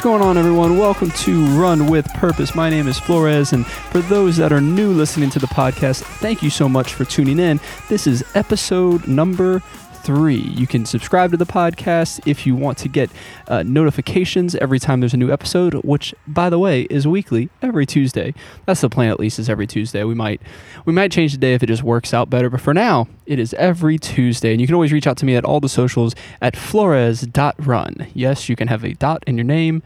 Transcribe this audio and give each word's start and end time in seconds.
What's 0.00 0.06
going 0.06 0.22
on, 0.22 0.38
everyone? 0.38 0.78
Welcome 0.78 1.10
to 1.10 1.44
Run 1.60 1.86
with 1.86 2.10
Purpose. 2.14 2.54
My 2.54 2.70
name 2.70 2.88
is 2.88 2.98
Flores, 2.98 3.52
and 3.52 3.66
for 3.66 3.98
those 3.98 4.38
that 4.38 4.50
are 4.50 4.58
new 4.58 4.94
listening 4.94 5.28
to 5.28 5.38
the 5.38 5.46
podcast, 5.46 6.00
thank 6.20 6.42
you 6.42 6.48
so 6.48 6.70
much 6.70 6.94
for 6.94 7.04
tuning 7.04 7.38
in. 7.38 7.60
This 7.90 8.06
is 8.06 8.24
episode 8.34 9.06
number 9.06 9.62
three. 10.02 10.40
You 10.40 10.66
can 10.66 10.86
subscribe 10.86 11.30
to 11.30 11.36
the 11.36 11.46
podcast 11.46 12.20
if 12.26 12.46
you 12.46 12.54
want 12.54 12.78
to 12.78 12.88
get 12.88 13.10
uh, 13.48 13.62
notifications 13.62 14.54
every 14.56 14.78
time 14.78 15.00
there's 15.00 15.14
a 15.14 15.18
new 15.18 15.32
episode, 15.32 15.74
which, 15.84 16.14
by 16.26 16.50
the 16.50 16.58
way, 16.58 16.82
is 16.82 17.06
weekly 17.06 17.50
every 17.62 17.86
Tuesday. 17.86 18.34
That's 18.66 18.80
the 18.80 18.88
plan, 18.88 19.10
at 19.10 19.20
least, 19.20 19.38
is 19.38 19.48
every 19.48 19.66
Tuesday. 19.66 20.04
We 20.04 20.14
might 20.14 20.40
we 20.84 20.92
might 20.92 21.12
change 21.12 21.32
the 21.32 21.38
day 21.38 21.54
if 21.54 21.62
it 21.62 21.66
just 21.66 21.82
works 21.82 22.14
out 22.14 22.30
better, 22.30 22.50
but 22.50 22.60
for 22.60 22.74
now, 22.74 23.08
it 23.26 23.38
is 23.38 23.54
every 23.54 23.98
Tuesday. 23.98 24.52
And 24.52 24.60
you 24.60 24.66
can 24.66 24.74
always 24.74 24.92
reach 24.92 25.06
out 25.06 25.16
to 25.18 25.26
me 25.26 25.36
at 25.36 25.44
all 25.44 25.60
the 25.60 25.68
socials 25.68 26.14
at 26.40 26.56
flores.run. 26.56 28.06
Yes, 28.14 28.48
you 28.48 28.56
can 28.56 28.68
have 28.68 28.84
a 28.84 28.94
dot 28.94 29.22
in 29.26 29.36
your 29.36 29.44
name 29.44 29.82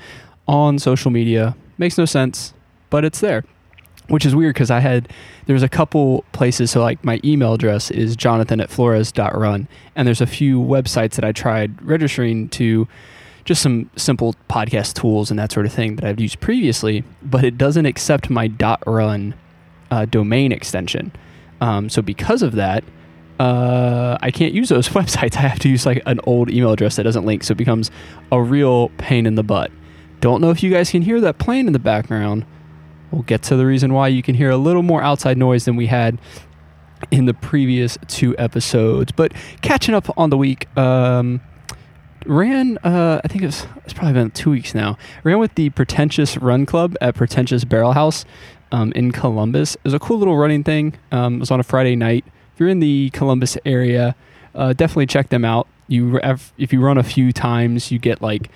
on 0.47 0.79
social 0.79 1.11
media. 1.11 1.57
Makes 1.79 1.99
no 1.99 2.05
sense, 2.05 2.55
but 2.91 3.05
it's 3.05 3.21
there 3.21 3.45
which 4.09 4.27
is 4.27 4.35
weird 4.35 4.55
because 4.55 4.71
I 4.71 4.81
had 4.81 5.09
there's 5.47 5.63
a 5.63 5.69
couple 5.69 6.25
places. 6.33 6.71
So 6.71 6.81
like 6.81 7.03
my 7.05 7.21
email 7.25 7.55
address 7.55 7.91
is 7.91 8.17
jonathan 8.17 8.61
at 8.61 8.71
flores.run, 8.71 9.69
and 9.97 10.07
there's 10.07 10.21
a 10.21 10.27
few 10.27 10.61
websites 10.61 11.15
that 11.15 11.25
I 11.25 11.33
tried 11.33 11.81
registering 11.83 12.49
to 12.51 12.87
just 13.45 13.63
some 13.63 13.91
simple 13.97 14.35
podcast 14.49 14.95
tools 14.95 15.31
and 15.31 15.39
that 15.39 15.53
sort 15.53 15.67
of 15.67 15.73
thing 15.73 15.97
that 15.97 16.05
I've 16.05 16.21
used 16.21 16.41
previously, 16.41 17.05
but 17.23 17.45
it 17.45 17.59
doesn't 17.59 17.87
accept 17.87 18.31
my 18.31 18.51
.run 18.87 19.35
uh, 19.91 20.07
domain 20.07 20.51
extension. 20.51 21.13
Um, 21.61 21.89
so 21.89 22.01
because 22.01 22.43
of 22.43 22.53
that, 22.53 22.85
uh, 23.39 24.17
I 24.23 24.31
can't 24.31 24.55
use 24.55 24.69
those 24.69 24.89
websites. 24.91 25.37
I 25.37 25.41
have 25.41 25.59
to 25.61 25.69
use 25.69 25.85
like 25.87 26.03
an 26.07 26.21
old 26.25 26.51
email 26.51 26.73
address 26.73 26.97
that 26.97 27.03
doesn't 27.03 27.27
link, 27.27 27.45
so 27.45 27.53
it 27.53 27.59
becomes 27.59 27.91
a 28.33 28.41
real 28.41 28.89
pain 28.99 29.27
in 29.27 29.35
the 29.35 29.43
butt. 29.43 29.71
Don't 30.21 30.41
know 30.41 30.51
if 30.51 30.63
you 30.63 30.71
guys 30.71 30.91
can 30.91 31.03
hear 31.03 31.21
that 31.21 31.39
plane 31.39 31.67
in 31.67 31.75
the 31.75 31.79
background 31.79 32.47
We'll 33.15 33.23
get 33.23 33.43
to 33.45 33.57
the 33.57 33.65
reason 33.65 33.93
why 33.93 34.09
you 34.09 34.23
can 34.23 34.35
hear 34.35 34.51
a 34.51 34.57
little 34.57 34.83
more 34.83 35.01
outside 35.01 35.39
noise 35.39 35.67
than 35.67 35.77
we 35.77 35.87
had 35.87 36.19
in 37.13 37.27
the 37.27 37.35
previous 37.35 37.97
two 38.09 38.37
episodes. 38.39 39.13
But 39.13 39.33
catching 39.63 39.95
up 39.95 40.13
on 40.19 40.31
the 40.31 40.37
week, 40.37 40.67
um, 40.77 41.41
ran, 42.27 42.77
uh, 42.79 43.21
I 43.23 43.29
think 43.29 43.43
it 43.43 43.47
was, 43.47 43.67
it's 43.85 43.93
probably 43.93 44.15
been 44.15 44.33
two 44.33 44.51
weeks 44.51 44.75
now, 44.75 44.99
ran 45.23 45.39
with 45.39 45.55
the 45.55 45.71
Pretentious 45.71 46.37
Run 46.37 46.67
Club 46.67 46.97
at 47.01 47.15
Pretentious 47.15 47.65
Barrel 47.65 47.93
House 47.93 48.25
um, 48.73 48.91
in 48.93 49.13
Columbus. 49.13 49.77
It 49.77 49.85
was 49.85 49.95
a 49.95 50.01
cool 50.01 50.19
little 50.19 50.37
running 50.37 50.65
thing. 50.65 50.95
Um, 51.13 51.37
it 51.37 51.41
was 51.41 51.53
on 51.53 51.61
a 51.61 51.65
Friday 51.65 51.95
night. 51.95 52.25
If 52.55 52.61
you're 52.61 52.69
in 52.69 52.81
the 52.81 53.11
Columbus 53.11 53.57
area, 53.65 54.17
uh, 54.57 54.73
definitely 54.73 55.07
check 55.07 55.29
them 55.29 55.45
out. 55.45 55.69
You 55.87 56.19
if 56.59 56.73
you 56.73 56.81
run 56.81 56.99
a 56.99 57.03
few 57.03 57.31
times, 57.31 57.93
you 57.93 57.99
get 57.99 58.23
like 58.23 58.51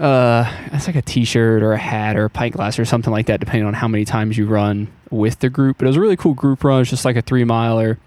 uh, 0.00 0.50
it's 0.72 0.86
like 0.86 0.96
a 0.96 1.02
T-shirt 1.02 1.62
or 1.62 1.72
a 1.72 1.78
hat 1.78 2.16
or 2.16 2.24
a 2.24 2.30
pint 2.30 2.54
glass 2.54 2.78
or 2.78 2.86
something 2.86 3.12
like 3.12 3.26
that, 3.26 3.38
depending 3.38 3.66
on 3.66 3.74
how 3.74 3.86
many 3.86 4.06
times 4.06 4.38
you 4.38 4.46
run 4.46 4.88
with 5.10 5.40
the 5.40 5.50
group. 5.50 5.78
But 5.78 5.84
it 5.84 5.88
was 5.88 5.96
a 5.96 6.00
really 6.00 6.16
cool 6.16 6.32
group 6.32 6.64
run. 6.64 6.80
It's 6.80 6.90
just 6.90 7.04
like 7.04 7.16
a 7.16 7.22
three 7.22 7.44
miler, 7.44 7.98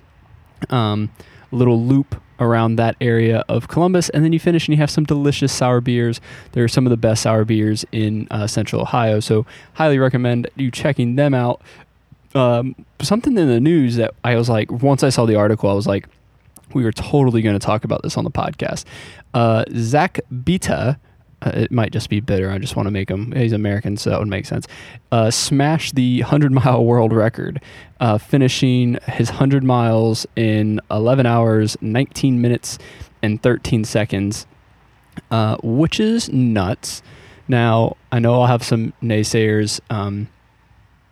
um, 0.72 1.12
little 1.52 1.80
loop 1.80 2.20
around 2.40 2.78
that 2.78 2.96
area 3.00 3.46
of 3.48 3.68
Columbus, 3.68 4.10
and 4.10 4.24
then 4.24 4.34
you 4.34 4.40
finish 4.40 4.68
and 4.68 4.74
you 4.76 4.82
have 4.82 4.90
some 4.90 5.04
delicious 5.04 5.54
sour 5.54 5.82
beers. 5.82 6.20
They're 6.54 6.68
some 6.68 6.88
of 6.88 6.90
the 6.90 6.98
best 6.98 7.22
sour 7.22 7.46
beers 7.46 7.86
in 7.92 8.28
uh, 8.32 8.48
Central 8.48 8.82
Ohio, 8.82 9.20
so 9.20 9.46
highly 9.74 10.00
recommend 10.00 10.50
you 10.56 10.72
checking 10.72 11.16
them 11.16 11.36
out. 11.36 11.62
Um, 12.34 12.76
something 13.04 13.38
in 13.38 13.48
the 13.48 13.60
news 13.60 13.98
that 13.98 14.16
I 14.24 14.36
was 14.36 14.50
like, 14.50 14.72
once 14.72 15.04
I 15.04 15.10
saw 15.10 15.28
the 15.28 15.36
article, 15.36 15.70
I 15.70 15.74
was 15.74 15.86
like, 15.86 16.08
we 16.74 16.84
were 16.84 16.92
totally 16.92 17.44
going 17.44 17.54
to 17.54 17.64
talk 17.64 17.84
about 17.84 18.02
this 18.02 18.18
on 18.18 18.24
the 18.24 18.32
podcast. 18.32 18.86
Uh, 19.36 19.64
Zach 19.76 20.20
Bita 20.34 20.98
uh, 21.44 21.52
it 21.54 21.72
might 21.72 21.92
just 21.92 22.10
be 22.10 22.20
bitter. 22.20 22.50
I 22.50 22.58
just 22.58 22.76
want 22.76 22.88
to 22.88 22.92
make 22.92 23.10
him. 23.10 23.32
He's 23.34 23.52
American, 23.52 23.98
so 23.98 24.10
that 24.10 24.20
would 24.20 24.28
make 24.28 24.46
sense. 24.46 24.68
Uh, 25.12 25.30
smashed 25.30 25.96
the 25.96 26.22
100 26.22 26.52
mile 26.52 26.84
world 26.86 27.14
record, 27.14 27.62
uh, 28.00 28.18
finishing 28.18 28.98
his 29.08 29.30
100 29.30 29.64
miles 29.64 30.26
in 30.36 30.80
11 30.90 31.26
hours, 31.26 31.78
19 31.82 32.42
minutes, 32.42 32.78
and 33.22 33.42
13 33.42 33.84
seconds, 33.84 34.46
uh, 35.32 35.58
which 35.64 36.00
is 36.00 36.30
nuts. 36.30 37.02
Now, 37.48 37.98
I 38.12 38.20
know 38.20 38.42
I'll 38.42 38.48
have 38.48 38.64
some 38.64 38.94
naysayers 39.02 39.82
um, 39.90 40.30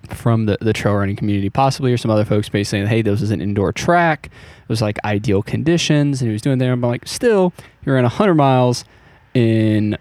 from 0.09 0.45
the, 0.45 0.57
the 0.61 0.71
trail 0.71 0.95
running 0.95 1.17
community, 1.17 1.49
possibly, 1.49 1.91
or 1.91 1.97
some 1.97 2.09
other 2.09 2.25
folks 2.25 2.53
may 2.53 2.63
saying, 2.63 2.87
hey, 2.87 3.01
this 3.01 3.21
is 3.21 3.31
an 3.31 3.41
indoor 3.41 3.73
track. 3.73 4.27
It 4.27 4.69
was 4.69 4.81
like 4.81 4.97
ideal 5.03 5.43
conditions, 5.43 6.21
and 6.21 6.29
he 6.29 6.31
was 6.31 6.41
doing 6.41 6.57
there. 6.57 6.71
I'm 6.71 6.81
like, 6.81 7.05
still, 7.05 7.53
you're 7.85 7.97
in 7.97 8.03
100 8.03 8.35
miles 8.35 8.85
in 9.33 9.97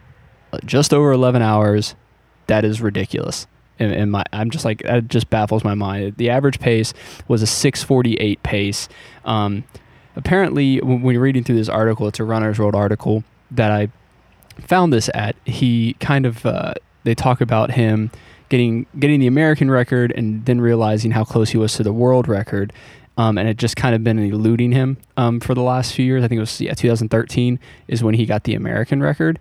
just 0.65 0.93
over 0.93 1.13
11 1.13 1.43
hours. 1.43 1.95
That 2.47 2.65
is 2.65 2.81
ridiculous. 2.81 3.47
And, 3.79 3.93
and 3.93 4.11
my, 4.11 4.25
I'm 4.33 4.51
just 4.51 4.65
like, 4.65 4.83
that 4.83 5.09
just 5.09 5.31
baffles 5.31 5.65
my 5.65 5.75
mind. 5.75 6.17
The 6.17 6.31
average 6.31 6.61
pace 6.61 6.93
was 7.29 7.43
a 7.43 7.47
648 7.47 8.43
pace. 8.43 8.89
Um, 9.25 9.65
apparently, 10.17 10.81
when, 10.81 11.03
when 11.03 11.15
you're 11.15 11.23
reading 11.23 11.45
through 11.45 11.57
this 11.57 11.69
article, 11.69 12.07
it's 12.09 12.21
a 12.21 12.25
Runner's 12.25 12.59
World 12.59 12.75
article 12.75 13.25
that 13.51 13.71
I 13.71 13.89
found 14.61 14.93
this 14.93 15.09
at. 15.15 15.37
He 15.47 15.95
kind 15.95 16.27
of, 16.27 16.45
uh, 16.45 16.75
they 17.05 17.15
talk 17.15 17.41
about 17.41 17.73
him 17.73 18.11
getting 18.51 18.85
getting 18.99 19.21
the 19.21 19.27
American 19.27 19.71
record 19.71 20.13
and 20.15 20.45
then 20.45 20.61
realizing 20.61 21.13
how 21.13 21.25
close 21.25 21.51
he 21.51 21.57
was 21.57 21.73
to 21.75 21.83
the 21.83 21.93
world 21.93 22.29
record. 22.29 22.73
Um, 23.17 23.39
and 23.39 23.49
it 23.49 23.57
just 23.57 23.77
kind 23.77 23.95
of 23.95 24.05
been 24.05 24.19
eluding 24.19 24.73
him 24.73 24.97
um, 25.17 25.41
for 25.41 25.55
the 25.55 25.63
last 25.63 25.95
few 25.95 26.05
years. 26.05 26.23
I 26.23 26.29
think 26.29 26.39
it 26.39 26.43
was 26.43 26.61
yeah 26.61 26.75
2013 26.75 27.59
is 27.89 28.03
when 28.03 28.15
he 28.15 28.27
got 28.27 28.45
the 28.45 28.55
American 28.55 29.03
record, 29.03 29.39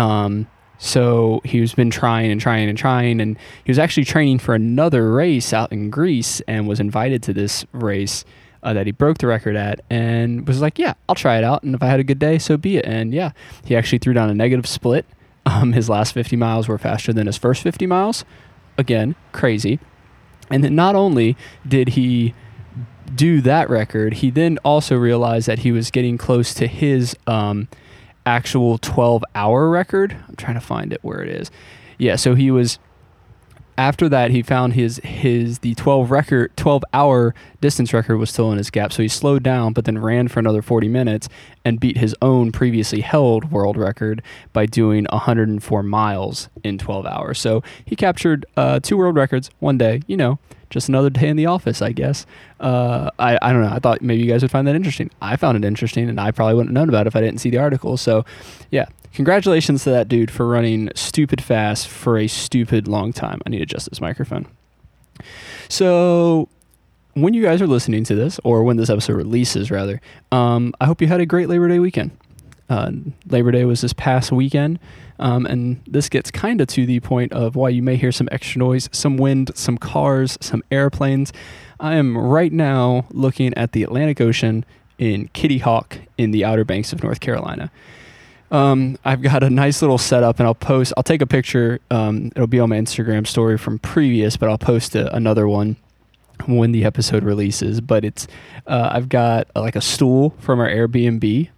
um, 0.00 0.46
so 0.78 1.42
he's 1.44 1.74
been 1.74 1.90
trying 1.90 2.30
and 2.30 2.40
trying 2.40 2.70
and 2.70 2.78
trying, 2.78 3.20
and 3.20 3.36
he 3.64 3.70
was 3.70 3.78
actually 3.78 4.06
training 4.06 4.38
for 4.38 4.54
another 4.54 5.12
race 5.12 5.52
out 5.52 5.70
in 5.70 5.90
Greece 5.90 6.40
and 6.48 6.66
was 6.66 6.80
invited 6.80 7.22
to 7.24 7.34
this 7.34 7.66
race 7.72 8.24
uh, 8.62 8.72
that 8.72 8.86
he 8.86 8.92
broke 8.92 9.18
the 9.18 9.26
record 9.26 9.56
at, 9.56 9.80
and 9.90 10.48
was 10.48 10.62
like, 10.62 10.78
"Yeah, 10.78 10.94
I'll 11.06 11.14
try 11.14 11.36
it 11.36 11.44
out, 11.44 11.62
and 11.62 11.74
if 11.74 11.82
I 11.82 11.86
had 11.86 12.00
a 12.00 12.04
good 12.04 12.18
day, 12.18 12.38
so 12.38 12.56
be 12.56 12.78
it." 12.78 12.86
And 12.86 13.12
yeah, 13.12 13.32
he 13.62 13.76
actually 13.76 13.98
threw 13.98 14.14
down 14.14 14.30
a 14.30 14.34
negative 14.34 14.66
split. 14.66 15.06
Um, 15.46 15.72
his 15.72 15.88
last 15.88 16.12
50 16.12 16.36
miles 16.36 16.68
were 16.68 16.76
faster 16.76 17.14
than 17.14 17.26
his 17.26 17.38
first 17.38 17.62
50 17.62 17.86
miles. 17.86 18.26
Again, 18.76 19.16
crazy. 19.32 19.80
And 20.50 20.62
then 20.62 20.74
not 20.76 20.94
only 20.94 21.34
did 21.66 21.88
he 21.88 22.34
do 23.14 23.40
that 23.40 23.70
record, 23.70 24.14
he 24.14 24.30
then 24.30 24.58
also 24.66 24.96
realized 24.96 25.48
that 25.48 25.60
he 25.60 25.72
was 25.72 25.90
getting 25.90 26.18
close 26.18 26.52
to 26.54 26.66
his 26.66 27.16
um, 27.26 27.68
actual 28.26 28.78
12 28.78 29.24
hour 29.34 29.68
record. 29.68 30.16
I'm 30.28 30.36
trying 30.36 30.54
to 30.54 30.60
find 30.60 30.92
it 30.92 31.00
where 31.02 31.22
it 31.22 31.28
is. 31.28 31.50
Yeah, 31.98 32.16
so 32.16 32.34
he 32.34 32.50
was 32.50 32.78
after 33.80 34.10
that 34.10 34.30
he 34.30 34.42
found 34.42 34.74
his 34.74 35.00
his 35.02 35.60
the 35.60 35.74
12 35.74 36.10
record 36.10 36.54
12 36.56 36.84
hour 36.92 37.34
distance 37.62 37.94
record 37.94 38.18
was 38.18 38.28
still 38.28 38.52
in 38.52 38.58
his 38.58 38.68
gap 38.68 38.92
so 38.92 39.00
he 39.02 39.08
slowed 39.08 39.42
down 39.42 39.72
but 39.72 39.86
then 39.86 39.96
ran 39.96 40.28
for 40.28 40.38
another 40.38 40.60
40 40.60 40.86
minutes 40.88 41.30
and 41.64 41.80
beat 41.80 41.96
his 41.96 42.14
own 42.20 42.52
previously 42.52 43.00
held 43.00 43.50
world 43.50 43.78
record 43.78 44.22
by 44.52 44.66
doing 44.66 45.06
104 45.10 45.82
miles 45.82 46.50
in 46.62 46.76
12 46.76 47.06
hours 47.06 47.38
so 47.38 47.62
he 47.86 47.96
captured 47.96 48.44
uh, 48.58 48.80
two 48.80 48.98
world 48.98 49.16
records 49.16 49.50
one 49.60 49.78
day 49.78 50.02
you 50.06 50.16
know 50.16 50.38
just 50.70 50.88
another 50.88 51.10
day 51.10 51.28
in 51.28 51.36
the 51.36 51.46
office, 51.46 51.82
I 51.82 51.92
guess. 51.92 52.24
Uh, 52.58 53.10
I, 53.18 53.38
I 53.42 53.52
don't 53.52 53.62
know. 53.62 53.72
I 53.72 53.78
thought 53.78 54.00
maybe 54.00 54.22
you 54.22 54.30
guys 54.30 54.42
would 54.42 54.50
find 54.50 54.66
that 54.66 54.74
interesting. 54.76 55.10
I 55.20 55.36
found 55.36 55.62
it 55.62 55.66
interesting, 55.66 56.08
and 56.08 56.20
I 56.20 56.30
probably 56.30 56.54
wouldn't 56.54 56.70
have 56.70 56.82
known 56.82 56.88
about 56.88 57.06
it 57.06 57.08
if 57.08 57.16
I 57.16 57.20
didn't 57.20 57.40
see 57.40 57.50
the 57.50 57.58
article. 57.58 57.96
So, 57.96 58.24
yeah, 58.70 58.86
congratulations 59.12 59.84
to 59.84 59.90
that 59.90 60.08
dude 60.08 60.30
for 60.30 60.46
running 60.46 60.90
stupid 60.94 61.42
fast 61.42 61.88
for 61.88 62.16
a 62.16 62.28
stupid 62.28 62.88
long 62.88 63.12
time. 63.12 63.40
I 63.44 63.50
need 63.50 63.58
to 63.58 63.64
adjust 63.64 63.90
this 63.90 64.00
microphone. 64.00 64.46
So, 65.68 66.48
when 67.14 67.34
you 67.34 67.42
guys 67.42 67.60
are 67.60 67.66
listening 67.66 68.04
to 68.04 68.14
this, 68.14 68.38
or 68.44 68.62
when 68.62 68.76
this 68.76 68.88
episode 68.88 69.16
releases, 69.16 69.70
rather, 69.70 70.00
um, 70.32 70.72
I 70.80 70.86
hope 70.86 71.00
you 71.00 71.08
had 71.08 71.20
a 71.20 71.26
great 71.26 71.48
Labor 71.48 71.68
Day 71.68 71.80
weekend. 71.80 72.12
Uh, 72.70 72.92
Labor 73.28 73.50
Day 73.50 73.64
was 73.64 73.80
this 73.80 73.92
past 73.92 74.30
weekend. 74.30 74.78
Um, 75.18 75.44
and 75.44 75.82
this 75.86 76.08
gets 76.08 76.30
kind 76.30 76.60
of 76.60 76.68
to 76.68 76.86
the 76.86 77.00
point 77.00 77.32
of 77.32 77.56
why 77.56 77.68
you 77.68 77.82
may 77.82 77.96
hear 77.96 78.12
some 78.12 78.28
extra 78.32 78.58
noise, 78.58 78.88
some 78.92 79.18
wind, 79.18 79.50
some 79.54 79.76
cars, 79.76 80.38
some 80.40 80.62
airplanes. 80.70 81.32
I 81.78 81.96
am 81.96 82.16
right 82.16 82.52
now 82.52 83.06
looking 83.10 83.52
at 83.54 83.72
the 83.72 83.82
Atlantic 83.82 84.20
Ocean 84.20 84.64
in 84.98 85.28
Kitty 85.28 85.58
Hawk 85.58 85.98
in 86.16 86.30
the 86.30 86.44
Outer 86.44 86.64
Banks 86.64 86.92
of 86.92 87.02
North 87.02 87.20
Carolina. 87.20 87.70
Um, 88.50 88.98
I've 89.04 89.22
got 89.22 89.42
a 89.42 89.50
nice 89.50 89.82
little 89.82 89.98
setup, 89.98 90.38
and 90.38 90.46
I'll 90.46 90.54
post. 90.54 90.92
I'll 90.96 91.02
take 91.02 91.22
a 91.22 91.26
picture. 91.26 91.80
Um, 91.90 92.32
it'll 92.34 92.46
be 92.46 92.60
on 92.60 92.68
my 92.68 92.76
Instagram 92.76 93.26
story 93.26 93.58
from 93.58 93.78
previous, 93.78 94.36
but 94.36 94.48
I'll 94.48 94.58
post 94.58 94.94
a, 94.94 95.14
another 95.14 95.46
one 95.46 95.76
when 96.46 96.72
the 96.72 96.84
episode 96.84 97.22
releases. 97.24 97.80
But 97.80 98.04
it's 98.04 98.26
uh, 98.66 98.90
I've 98.92 99.08
got 99.08 99.48
uh, 99.54 99.60
like 99.60 99.76
a 99.76 99.80
stool 99.80 100.34
from 100.40 100.60
our 100.60 100.68
Airbnb 100.68 101.48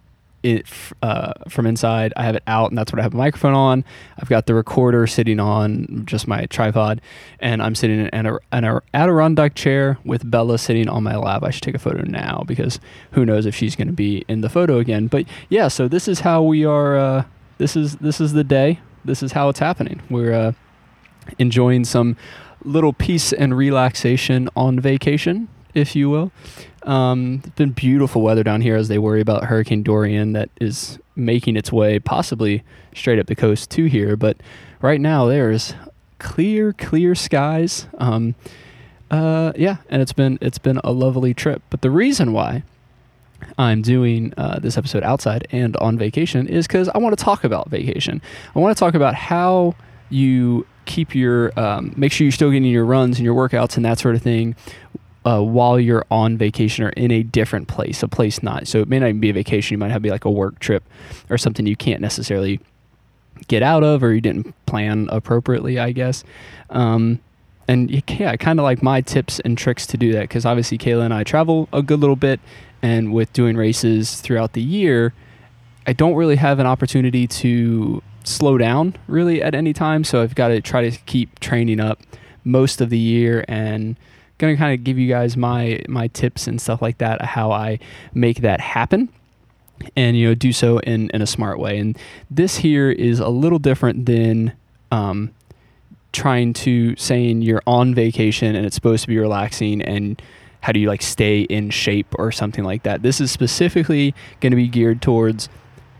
it 0.43 0.65
uh, 1.01 1.33
from 1.49 1.65
inside. 1.65 2.13
I 2.15 2.23
have 2.23 2.35
it 2.35 2.43
out, 2.45 2.69
and 2.69 2.77
that's 2.77 2.91
what 2.91 2.99
I 2.99 3.03
have 3.03 3.13
a 3.13 3.17
microphone 3.17 3.53
on. 3.53 3.85
I've 4.19 4.29
got 4.29 4.45
the 4.45 4.53
recorder 4.53 5.07
sitting 5.07 5.39
on 5.39 6.03
just 6.05 6.27
my 6.27 6.45
tripod, 6.45 7.01
and 7.39 7.63
I'm 7.63 7.75
sitting 7.75 7.99
in 7.99 8.07
an, 8.07 8.37
an 8.51 8.79
Adirondack 8.93 9.55
chair 9.55 9.97
with 10.03 10.29
Bella 10.29 10.57
sitting 10.57 10.89
on 10.89 11.03
my 11.03 11.15
lap. 11.15 11.43
I 11.43 11.49
should 11.49 11.63
take 11.63 11.75
a 11.75 11.79
photo 11.79 12.03
now 12.03 12.43
because 12.45 12.79
who 13.11 13.25
knows 13.25 13.45
if 13.45 13.55
she's 13.55 13.75
going 13.75 13.87
to 13.87 13.93
be 13.93 14.25
in 14.27 14.41
the 14.41 14.49
photo 14.49 14.77
again. 14.77 15.07
But 15.07 15.25
yeah, 15.49 15.69
so 15.69 15.87
this 15.87 16.07
is 16.07 16.19
how 16.19 16.43
we 16.43 16.65
are. 16.65 16.97
Uh, 16.97 17.23
this 17.57 17.75
is 17.75 17.95
this 17.97 18.19
is 18.19 18.33
the 18.33 18.43
day. 18.43 18.79
this 19.05 19.23
is 19.23 19.33
how 19.33 19.49
it's 19.49 19.59
happening. 19.59 20.01
We're 20.09 20.33
uh, 20.33 20.51
enjoying 21.39 21.85
some 21.85 22.17
little 22.63 22.93
peace 22.93 23.33
and 23.33 23.55
relaxation 23.55 24.49
on 24.55 24.79
vacation, 24.79 25.47
if 25.73 25.95
you 25.95 26.09
will. 26.09 26.31
Um, 26.83 27.41
it's 27.43 27.55
been 27.55 27.71
beautiful 27.71 28.21
weather 28.21 28.43
down 28.43 28.61
here 28.61 28.75
as 28.75 28.87
they 28.87 28.97
worry 28.97 29.21
about 29.21 29.45
Hurricane 29.45 29.83
Dorian 29.83 30.33
that 30.33 30.49
is 30.59 30.99
making 31.15 31.55
its 31.55 31.71
way 31.71 31.99
possibly 31.99 32.63
straight 32.93 33.19
up 33.19 33.27
the 33.27 33.35
coast 33.35 33.69
to 33.71 33.85
here. 33.85 34.15
But 34.15 34.37
right 34.81 34.99
now 34.99 35.25
there's 35.25 35.73
clear, 36.19 36.73
clear 36.73 37.15
skies. 37.15 37.87
Um, 37.97 38.35
uh, 39.09 39.53
yeah, 39.55 39.77
and 39.89 40.01
it's 40.01 40.13
been 40.13 40.39
it's 40.41 40.57
been 40.57 40.79
a 40.83 40.91
lovely 40.91 41.33
trip. 41.33 41.61
But 41.69 41.81
the 41.81 41.91
reason 41.91 42.33
why 42.33 42.63
I'm 43.57 43.81
doing 43.81 44.33
uh, 44.37 44.59
this 44.59 44.77
episode 44.77 45.03
outside 45.03 45.47
and 45.51 45.77
on 45.77 45.97
vacation 45.97 46.47
is 46.47 46.67
because 46.67 46.89
I 46.89 46.97
want 46.97 47.17
to 47.17 47.23
talk 47.23 47.43
about 47.43 47.69
vacation. 47.69 48.21
I 48.55 48.59
want 48.59 48.75
to 48.75 48.79
talk 48.79 48.95
about 48.95 49.13
how 49.15 49.75
you 50.09 50.65
keep 50.85 51.15
your 51.15 51.57
um, 51.59 51.93
make 51.95 52.11
sure 52.11 52.25
you're 52.25 52.31
still 52.31 52.51
getting 52.51 52.69
your 52.69 52.85
runs 52.85 53.17
and 53.17 53.25
your 53.25 53.35
workouts 53.35 53.77
and 53.77 53.85
that 53.85 53.99
sort 53.99 54.15
of 54.15 54.21
thing 54.21 54.55
uh, 55.25 55.41
while 55.41 55.79
you're 55.79 56.05
on 56.11 56.37
vacation 56.37 56.83
or 56.83 56.89
in 56.89 57.11
a 57.11 57.23
different 57.23 57.67
place, 57.67 58.03
a 58.03 58.07
place 58.07 58.43
not. 58.43 58.67
So 58.67 58.79
it 58.79 58.87
may 58.87 58.99
not 58.99 59.09
even 59.09 59.21
be 59.21 59.29
a 59.29 59.33
vacation. 59.33 59.75
You 59.75 59.77
might 59.77 59.91
have 59.91 60.01
be 60.01 60.09
like 60.09 60.25
a 60.25 60.31
work 60.31 60.59
trip 60.59 60.83
or 61.29 61.37
something 61.37 61.65
you 61.65 61.75
can't 61.75 62.01
necessarily 62.01 62.59
get 63.47 63.63
out 63.63 63.83
of 63.83 64.03
or 64.03 64.13
you 64.13 64.21
didn't 64.21 64.53
plan 64.65 65.07
appropriately, 65.11 65.79
I 65.79 65.91
guess. 65.91 66.23
Um, 66.69 67.19
and 67.67 67.89
yeah, 68.09 68.31
I 68.31 68.37
kind 68.37 68.59
of 68.59 68.63
like 68.63 68.83
my 68.83 69.01
tips 69.01 69.39
and 69.39 69.57
tricks 69.57 69.87
to 69.87 69.97
do 69.97 70.11
that 70.13 70.21
because 70.23 70.45
obviously 70.45 70.77
Kayla 70.77 71.05
and 71.05 71.13
I 71.13 71.23
travel 71.23 71.69
a 71.71 71.81
good 71.81 71.99
little 71.99 72.15
bit, 72.17 72.39
and 72.81 73.13
with 73.13 73.31
doing 73.31 73.55
races 73.55 74.19
throughout 74.19 74.53
the 74.53 74.61
year, 74.61 75.13
I 75.87 75.93
don't 75.93 76.15
really 76.15 76.35
have 76.35 76.59
an 76.59 76.67
opportunity 76.67 77.27
to 77.27 78.03
slow 78.25 78.57
down 78.57 78.95
really 79.07 79.41
at 79.41 79.55
any 79.55 79.71
time. 79.71 80.03
So 80.03 80.21
I've 80.21 80.35
got 80.35 80.49
to 80.49 80.61
try 80.61 80.89
to 80.89 80.97
keep 81.05 81.39
training 81.39 81.79
up 81.79 82.01
most 82.43 82.81
of 82.81 82.89
the 82.89 82.97
year 82.97 83.45
and 83.47 83.95
to 84.39 84.57
kind 84.57 84.73
of 84.73 84.83
give 84.83 84.97
you 84.97 85.07
guys 85.07 85.37
my 85.37 85.81
my 85.87 86.07
tips 86.07 86.47
and 86.47 86.59
stuff 86.59 86.81
like 86.81 86.97
that 86.97 87.21
how 87.21 87.51
I 87.51 87.79
make 88.13 88.41
that 88.41 88.59
happen 88.59 89.09
and 89.95 90.17
you 90.17 90.27
know 90.27 90.35
do 90.35 90.51
so 90.51 90.79
in 90.79 91.09
in 91.11 91.21
a 91.21 91.27
smart 91.27 91.59
way. 91.59 91.77
And 91.77 91.97
this 92.29 92.57
here 92.57 92.91
is 92.91 93.19
a 93.19 93.29
little 93.29 93.59
different 93.59 94.05
than 94.05 94.53
um, 94.91 95.33
trying 96.11 96.53
to 96.53 96.95
saying 96.95 97.41
you're 97.41 97.63
on 97.65 97.95
vacation 97.95 98.55
and 98.55 98.65
it's 98.65 98.75
supposed 98.75 99.03
to 99.03 99.07
be 99.07 99.17
relaxing 99.17 99.81
and 99.81 100.21
how 100.61 100.71
do 100.71 100.79
you 100.79 100.87
like 100.87 101.01
stay 101.01 101.41
in 101.41 101.69
shape 101.69 102.07
or 102.17 102.31
something 102.31 102.63
like 102.63 102.83
that. 102.83 103.01
This 103.01 103.19
is 103.19 103.31
specifically 103.31 104.13
going 104.39 104.51
to 104.51 104.57
be 104.57 104.67
geared 104.67 105.01
towards 105.01 105.49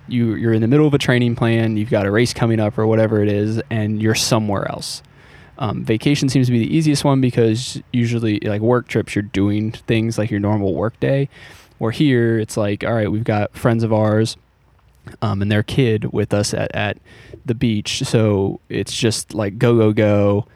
you 0.08 0.36
you're 0.36 0.54
in 0.54 0.62
the 0.62 0.68
middle 0.68 0.86
of 0.86 0.94
a 0.94 0.98
training 0.98 1.36
plan 1.36 1.78
you've 1.78 1.90
got 1.90 2.06
a 2.06 2.12
race 2.12 2.34
coming 2.34 2.60
up 2.60 2.78
or 2.78 2.86
whatever 2.86 3.22
it 3.22 3.30
is 3.30 3.62
and 3.70 4.02
you're 4.02 4.16
somewhere 4.16 4.70
else 4.70 5.02
um, 5.58 5.84
vacation 5.84 6.30
seems 6.30 6.48
to 6.48 6.52
be 6.52 6.60
the 6.60 6.76
easiest 6.76 7.04
one 7.04 7.22
because 7.22 7.82
usually, 7.92 8.40
like 8.40 8.62
work 8.62 8.88
trips, 8.88 9.16
you're 9.16 9.22
doing 9.22 9.72
things 9.72 10.18
like 10.18 10.32
your 10.32 10.40
normal 10.40 10.74
work 10.74 11.00
day. 11.00 11.30
Or 11.80 11.92
here, 11.92 12.40
it's 12.40 12.58
like, 12.58 12.84
all 12.84 12.94
right, 12.94 13.12
we've 13.12 13.24
got 13.24 13.56
friends 13.56 13.84
of 13.84 13.92
ours 13.92 14.38
um, 15.22 15.42
and 15.42 15.52
their 15.52 15.64
kid 15.64 16.14
with 16.14 16.34
us 16.34 16.54
at, 16.54 16.74
at 16.76 16.98
the 17.46 17.56
beach. 17.56 18.04
So 18.04 18.60
it's 18.70 18.96
just 18.96 19.34
like 19.34 19.58
go, 19.58 19.78
go, 19.78 19.92
go 19.92 20.48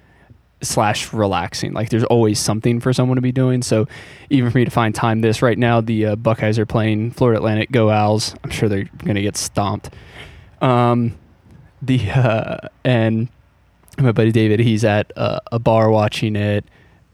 slash 0.61 1.13
relaxing. 1.13 1.73
Like 1.73 1.89
there's 1.89 2.03
always 2.05 2.39
something 2.39 2.79
for 2.79 2.93
someone 2.93 3.15
to 3.15 3.21
be 3.21 3.31
doing. 3.31 3.61
So 3.61 3.87
even 4.29 4.49
for 4.51 4.57
me 4.57 4.65
to 4.65 4.71
find 4.71 4.95
time 4.95 5.21
this 5.21 5.41
right 5.41 5.57
now, 5.57 5.81
the 5.81 6.07
uh, 6.07 6.15
Buckeyes 6.15 6.57
are 6.57 6.65
playing 6.65 7.11
Florida 7.11 7.37
Atlantic. 7.37 7.71
Go 7.71 7.89
Owls! 7.89 8.35
I'm 8.43 8.49
sure 8.49 8.69
they're 8.69 8.89
going 9.03 9.15
to 9.15 9.21
get 9.21 9.37
stomped. 9.37 9.89
Um, 10.61 11.17
the 11.81 12.09
uh, 12.15 12.67
and 12.83 13.29
my 13.97 14.11
buddy 14.11 14.31
David, 14.31 14.59
he's 14.59 14.83
at 14.83 15.11
uh, 15.15 15.39
a 15.51 15.59
bar 15.59 15.89
watching 15.89 16.35
it. 16.35 16.65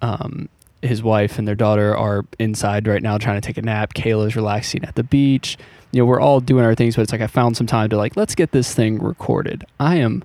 Um, 0.02 0.50
his 0.82 1.02
wife 1.02 1.40
and 1.40 1.48
their 1.48 1.56
daughter 1.56 1.96
are 1.96 2.26
inside 2.40 2.88
right 2.88 3.02
now 3.02 3.18
trying 3.18 3.40
to 3.40 3.46
take 3.46 3.58
a 3.58 3.62
nap. 3.62 3.94
Kayla's 3.94 4.36
relaxing 4.36 4.84
at 4.84 4.96
the 4.96 5.04
beach. 5.04 5.58
You 5.92 6.02
know, 6.02 6.06
we're 6.06 6.20
all 6.20 6.42
doing 6.42 6.66
our 6.66 6.76
things, 6.76 6.96
but 6.96 7.04
it's 7.04 7.12
like 7.12 7.22
I 7.22 7.28
found 7.28 7.56
some 7.56 7.68
time 7.68 7.90
to 7.90 7.98
like, 7.98 8.18
let's 8.18 8.36
get 8.36 8.52
this 8.52 8.74
thing 8.74 9.00
recorded. 9.00 9.66
I 9.80 9.96
am 9.96 10.24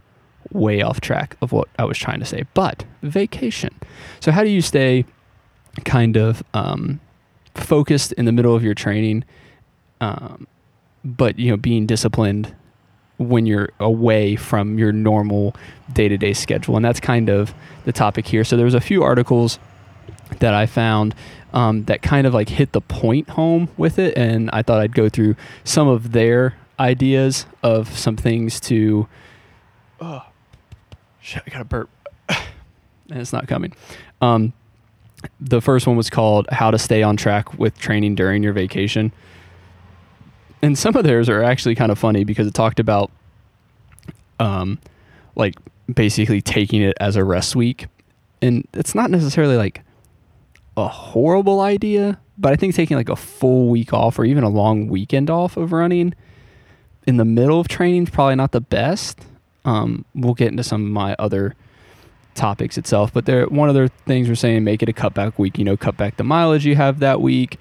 way 0.51 0.83
off 0.83 1.01
track 1.01 1.37
of 1.43 1.53
what 1.53 1.69
I 1.79 1.85
was 1.85 1.97
trying 1.97 2.19
to 2.21 2.27
say, 2.27 2.45
but 2.55 2.85
vacation. 3.03 3.75
So, 4.21 4.33
how 4.33 4.43
do 4.43 4.51
you 4.51 4.63
stay 4.63 5.05
kind 5.85 6.17
of 6.17 6.43
um, 6.55 7.01
focused 7.55 8.13
in 8.13 8.25
the 8.25 8.33
middle 8.33 8.55
of 8.55 8.65
your 8.65 8.75
training, 8.75 9.25
um, 10.01 10.47
but 11.05 11.39
you 11.39 11.51
know, 11.51 11.57
being 11.57 11.87
disciplined 11.87 12.55
when 13.19 13.47
you're 13.47 13.71
away 13.81 14.37
from 14.37 14.79
your 14.79 14.93
normal 14.93 15.55
day-to-day 15.93 16.33
schedule 16.33 16.77
and 16.77 16.85
that's 16.85 17.01
kind 17.01 17.29
of 17.29 17.53
the 17.85 17.93
topic 17.93 18.27
here. 18.27 18.45
So 18.45 18.57
there 18.57 18.65
was 18.65 18.75
a 18.75 18.81
few 18.81 19.03
articles 19.03 19.59
that 20.41 20.55
i 20.55 20.67
found 20.67 21.15
um, 21.53 21.85
that 21.85 22.03
kind 22.03 22.27
of 22.27 22.35
like 22.35 22.49
hit 22.49 22.73
the 22.73 22.81
point 22.81 23.31
home 23.31 23.69
with 23.77 23.99
it 23.99 24.17
and 24.17 24.51
i 24.53 24.63
thought 24.63 24.81
i'd 24.81 24.95
go 24.95 25.09
through 25.09 25.35
some 25.65 25.89
of 25.89 26.13
their 26.13 26.57
ideas 26.79 27.47
of 27.63 27.97
some 27.97 28.17
things 28.17 28.61
to 28.61 29.09
oh 30.01 30.23
shit 31.21 31.43
i 31.47 31.51
got 31.51 31.61
a 31.61 31.65
burp. 31.65 31.91
And 33.11 33.23
it's 33.23 33.33
not 33.33 33.49
coming. 33.49 33.73
Um, 34.21 34.53
the 35.41 35.63
first 35.63 35.87
one 35.87 35.97
was 35.97 36.11
called 36.11 36.47
how 36.53 36.71
to 36.71 36.79
stay 36.79 37.03
on 37.03 37.17
track 37.17 37.59
with 37.59 37.79
training 37.79 38.17
during 38.17 38.43
your 38.43 38.53
vacation 38.53 39.13
and 40.63 40.79
some 40.79 40.97
of 40.97 41.05
theirs 41.05 41.29
are 41.29 41.43
actually 41.43 41.75
kind 41.75 41.93
of 41.93 41.99
funny 41.99 42.25
because 42.25 42.47
it 42.47 42.55
talked 42.55 42.81
about 42.81 43.11
um 44.41 44.79
like 45.35 45.55
basically 45.93 46.41
taking 46.41 46.83
it 46.83 46.97
as 47.01 47.17
a 47.17 47.25
rest 47.25 47.57
week. 47.57 47.87
And 48.41 48.67
it's 48.73 48.95
not 48.95 49.11
necessarily 49.11 49.57
like 49.57 49.83
a 50.77 50.87
horrible 50.87 51.61
idea 51.61 52.21
but 52.39 52.53
i 52.53 52.57
think 52.57 52.73
taking 52.73 52.97
like 52.97 53.09
a 53.09 53.17
full 53.17 53.69
week 53.69 53.93
off 53.93 54.17
or 54.17 54.25
even 54.25 54.45
a 54.45 54.49
long 54.49 54.87
weekend 54.87 55.29
off 55.29 55.57
of 55.57 55.73
running 55.73 56.15
in 57.09 57.17
the 57.17 57.25
middle 57.25 57.59
of 57.59 57.67
training 57.69 58.03
is 58.03 58.11
probably 58.11 58.35
not 58.35 58.53
the 58.53 58.61
best. 58.61 59.19
Um, 59.65 60.05
we'll 60.15 60.35
get 60.35 60.49
into 60.49 60.63
some 60.63 60.85
of 60.85 60.91
my 60.91 61.17
other 61.19 61.55
topics 62.35 62.79
itself 62.79 63.13
but 63.13 63.27
there 63.27 63.47
one 63.47 63.69
of 63.69 63.75
the 63.75 63.91
things 64.07 64.29
we're 64.29 64.37
saying 64.37 64.63
make 64.63 64.81
it 64.81 64.89
a 64.89 64.93
cutback 64.93 65.37
week 65.39 65.59
you 65.59 65.65
know 65.65 65.77
cut 65.77 65.97
back 65.97 66.17
the 66.19 66.23
mileage 66.23 66.65
you 66.65 66.77
have 66.77 67.01
that 67.01 67.21
week 67.21 67.59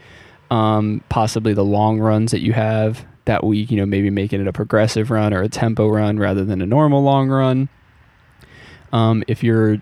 um, 0.49 1.01
possibly 1.09 1.53
the 1.53 1.65
long 1.65 1.99
runs 1.99 2.31
that 2.31 2.41
you 2.41 2.53
have 2.53 3.05
that 3.25 3.43
week, 3.43 3.69
you 3.69 3.77
know, 3.77 3.85
maybe 3.85 4.09
making 4.09 4.41
it 4.41 4.47
a 4.47 4.53
progressive 4.53 5.11
run 5.11 5.33
or 5.33 5.41
a 5.41 5.49
tempo 5.49 5.87
run 5.87 6.17
rather 6.17 6.45
than 6.45 6.61
a 6.61 6.65
normal 6.65 7.03
long 7.03 7.29
run. 7.29 7.69
Um, 8.93 9.23
if 9.27 9.43
you're 9.43 9.77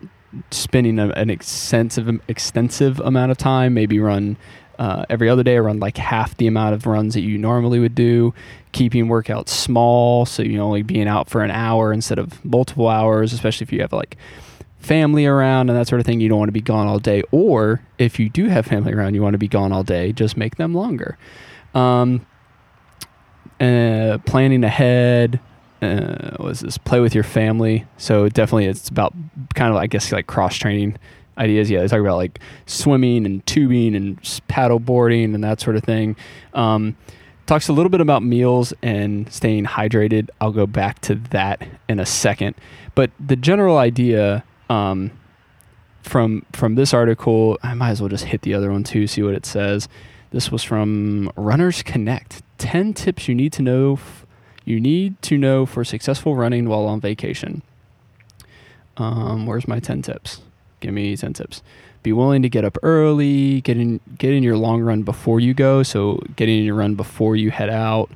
spending 0.52 1.00
a, 1.00 1.10
an 1.10 1.30
extensive 1.30 2.20
extensive 2.28 3.00
amount 3.00 3.32
of 3.32 3.38
time, 3.38 3.74
maybe 3.74 4.00
run 4.00 4.38
uh, 4.80 5.06
every 5.10 5.30
other 5.30 5.44
day, 5.44 5.56
or 5.56 5.64
run 5.64 5.80
like 5.80 5.98
half 5.98 6.36
the 6.38 6.48
amount 6.48 6.74
of 6.74 6.86
runs 6.86 7.14
that 7.14 7.22
you 7.22 7.38
normally 7.38 7.80
would 7.80 7.96
do. 7.96 8.34
Keeping 8.72 9.08
workouts 9.08 9.50
small, 9.50 10.26
so 10.26 10.44
you 10.44 10.60
only 10.60 10.82
being 10.82 11.08
out 11.08 11.30
for 11.30 11.42
an 11.42 11.52
hour 11.52 11.94
instead 11.94 12.20
of 12.20 12.44
multiple 12.44 12.90
hours, 12.90 13.32
especially 13.32 13.64
if 13.64 13.72
you 13.72 13.80
have 13.80 13.94
like 13.94 14.18
family 14.86 15.26
around 15.26 15.70
and 15.70 15.78
that 15.78 15.88
sort 15.88 16.00
of 16.00 16.06
thing, 16.06 16.22
you 16.22 16.30
don't 16.30 16.38
want 16.38 16.50
to 16.50 16.54
be 16.54 16.62
gone 16.62 16.88
all 16.88 17.00
day. 17.00 17.24
Or 17.32 17.82
if 17.98 18.20
you 18.20 18.30
do 18.30 18.48
have 18.48 18.66
family 18.66 18.94
around, 18.94 19.16
you 19.16 19.22
want 19.22 19.34
to 19.34 19.40
be 19.40 19.48
gone 19.48 19.72
all 19.72 19.84
day, 19.84 20.12
just 20.12 20.38
make 20.38 20.56
them 20.56 20.74
longer. 20.74 21.18
Um, 21.74 22.26
uh, 23.60 24.20
planning 24.26 24.64
ahead. 24.64 25.40
Uh, 25.82 26.38
was 26.40 26.62
this 26.62 26.78
play 26.78 27.00
with 27.00 27.14
your 27.14 27.24
family? 27.24 27.86
So 27.98 28.30
definitely, 28.30 28.66
it's 28.66 28.90
about 28.90 29.14
kind 29.56 29.72
of 29.72 29.78
I 29.78 29.88
guess 29.88 30.12
like 30.12 30.28
cross 30.28 30.56
training 30.56 30.98
ideas. 31.38 31.70
Yeah, 31.70 31.82
they 31.82 31.88
talk 31.88 32.00
about 32.00 32.18
like 32.18 32.40
swimming 32.66 33.26
and 33.26 33.46
tubing 33.46 33.96
and 33.96 34.42
paddle 34.48 34.80
boarding 34.80 35.36
and 35.36 35.44
that 35.44 35.60
sort 35.62 35.76
of 35.76 35.84
thing. 35.84 36.16
Um, 36.54 36.96
talks 37.46 37.68
a 37.68 37.74
little 37.74 37.90
bit 37.90 38.02
about 38.02 38.24
meals 38.24 38.74
and 38.82 39.32
staying 39.32 39.66
hydrated. 39.66 40.30
I'll 40.42 40.52
go 40.52 40.66
back 40.66 41.00
to 41.02 41.16
that 41.16 41.68
in 41.88 42.00
a 42.00 42.06
second. 42.06 42.56
But 42.96 43.12
the 43.20 43.36
general 43.36 43.78
idea 43.78 44.44
um, 44.70 45.12
from 46.02 46.46
from 46.54 46.76
this 46.76 46.94
article, 46.94 47.58
I 47.64 47.74
might 47.74 47.92
as 47.92 48.02
well 48.02 48.10
just 48.10 48.26
hit 48.26 48.42
the 48.42 48.54
other 48.54 48.72
one 48.72 48.84
too, 48.84 49.08
see 49.08 49.24
what 49.24 49.34
it 49.34 49.46
says. 49.46 49.88
This 50.32 50.52
was 50.52 50.64
from 50.64 51.32
Runners 51.36 51.82
Connect. 51.82 52.44
10 52.58 52.94
tips 52.94 53.28
you 53.28 53.36
need 53.36 53.54
to 53.54 53.62
know 53.62 53.94
f- 53.94 54.26
you 54.64 54.80
need 54.80 55.22
to 55.24 55.38
know 55.38 55.66
for 55.66 55.84
successful 55.84 56.36
running 56.36 56.68
while 56.68 56.86
on 56.86 57.00
vacation. 57.00 57.62
Um, 58.98 59.46
where's 59.46 59.68
my 59.68 59.80
10 59.80 60.02
tips? 60.02 60.42
Give 60.80 60.94
me 60.94 61.16
10 61.16 61.34
tips. 61.34 61.62
Be 62.04 62.14
willing 62.14 62.42
to 62.44 62.50
get 62.50 62.64
up 62.64 62.78
early, 62.84 63.62
get 63.62 63.78
in 63.78 64.00
get 64.18 64.34
in 64.34 64.44
your 64.44 64.58
long 64.58 64.82
run 64.82 65.02
before 65.04 65.40
you 65.40 65.54
go, 65.54 65.84
so 65.84 66.22
getting 66.36 66.60
in 66.60 66.66
your 66.66 66.76
run 66.76 66.96
before 66.96 67.36
you 67.36 67.50
head 67.50 67.70
out. 67.70 68.12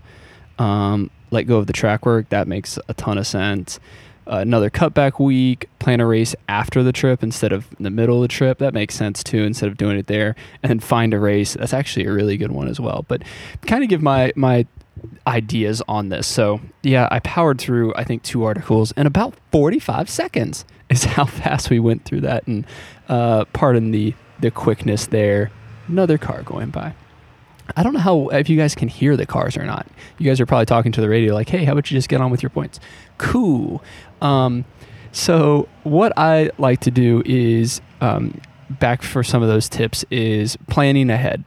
Um, 0.58 1.10
let 1.32 1.44
go 1.44 1.58
of 1.58 1.68
the 1.68 1.74
track 1.74 2.06
work, 2.06 2.30
that 2.30 2.48
makes 2.48 2.78
a 2.88 2.94
ton 2.94 3.18
of 3.18 3.26
sense 3.26 3.80
another 4.30 4.70
cutback 4.70 5.20
week, 5.20 5.70
plan 5.80 6.00
a 6.00 6.06
race 6.06 6.36
after 6.48 6.84
the 6.84 6.92
trip 6.92 7.24
instead 7.24 7.52
of 7.52 7.68
in 7.78 7.84
the 7.84 7.90
middle 7.90 8.18
of 8.18 8.22
the 8.22 8.28
trip. 8.28 8.60
That 8.60 8.74
makes 8.74 8.96
sense 8.96 9.24
too, 9.24 9.44
instead 9.44 9.70
of 9.70 9.78
doing 9.78 9.98
it 9.98 10.08
there. 10.08 10.36
And 10.64 10.70
then 10.70 10.80
find 10.80 11.14
a 11.14 11.20
race. 11.20 11.56
That's 11.56 11.74
actually 11.74 12.06
a 12.06 12.14
really 12.14 12.38
good 12.38 12.52
one 12.52 12.68
as 12.68 12.80
well. 12.80 13.06
But 13.08 13.24
kind 13.66 13.84
of 13.84 13.90
give 13.90 14.02
my 14.02 14.32
my 14.36 14.66
ideas 15.28 15.82
on 15.88 16.10
this. 16.10 16.28
So, 16.28 16.62
yeah, 16.84 17.08
I 17.12 17.20
powered 17.20 17.60
through, 17.60 17.94
I 17.96 18.04
think, 18.04 18.24
two 18.24 18.44
articles 18.44 18.92
in 18.94 19.08
about 19.08 19.36
45 19.52 20.10
seconds 20.10 20.66
is 20.90 21.04
how 21.16 21.26
fast 21.26 21.70
we 21.70 21.80
went 21.80 22.06
through 22.06 22.22
that. 22.22 22.48
And 22.48 22.66
uh, 23.08 23.46
pardon 23.46 23.92
the, 23.92 24.14
the 24.40 24.52
quickness 24.52 25.08
there. 25.08 25.52
Another 25.88 26.18
car 26.18 26.44
going 26.44 26.70
by. 26.70 26.94
I 27.76 27.84
don't 27.84 27.94
know 27.94 28.00
how 28.00 28.28
if 28.30 28.50
you 28.50 28.58
guys 28.58 28.74
can 28.74 28.88
hear 28.88 29.16
the 29.16 29.26
cars 29.26 29.56
or 29.56 29.64
not. 29.64 29.88
You 30.18 30.26
guys 30.26 30.40
are 30.40 30.46
probably 30.46 30.66
talking 30.66 30.92
to 30.94 31.02
the 31.02 31.10
radio 31.10 31.36
like, 31.36 31.50
"Hey, 31.50 31.66
how 31.66 31.74
about 31.74 31.90
you 31.92 31.98
just 31.98 32.10
get 32.10 32.20
on 32.20 32.32
with 32.32 32.42
your 32.42 32.50
points?" 32.50 32.80
Cool. 33.20 33.84
Um, 34.22 34.66
so 35.12 35.68
what 35.84 36.14
I 36.18 36.50
like 36.58 36.80
to 36.82 36.92
do 36.92 37.22
is 37.26 37.82
um, 38.02 38.40
back 38.70 39.04
for 39.04 39.24
some 39.24 39.44
of 39.44 39.50
those 39.50 39.70
tips 39.70 40.04
is 40.10 40.58
planning 40.68 41.10
ahead. 41.10 41.44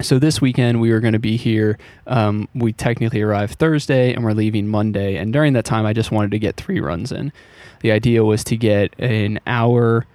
So 0.00 0.18
this 0.18 0.40
weekend 0.40 0.80
we 0.80 0.92
were 0.92 1.00
going 1.00 1.14
to 1.14 1.18
be 1.18 1.36
here. 1.36 1.78
Um, 2.06 2.48
we 2.54 2.72
technically 2.72 3.20
arrived 3.20 3.58
Thursday 3.58 4.14
and 4.14 4.24
we're 4.24 4.32
leaving 4.32 4.68
Monday. 4.68 5.16
And 5.16 5.32
during 5.32 5.54
that 5.54 5.64
time, 5.64 5.86
I 5.86 5.92
just 5.92 6.12
wanted 6.12 6.30
to 6.32 6.38
get 6.38 6.56
three 6.56 6.80
runs 6.80 7.10
in. 7.10 7.32
The 7.80 7.90
idea 7.90 8.24
was 8.24 8.44
to 8.44 8.56
get 8.56 8.94
an 8.98 9.40
hour, 9.46 10.06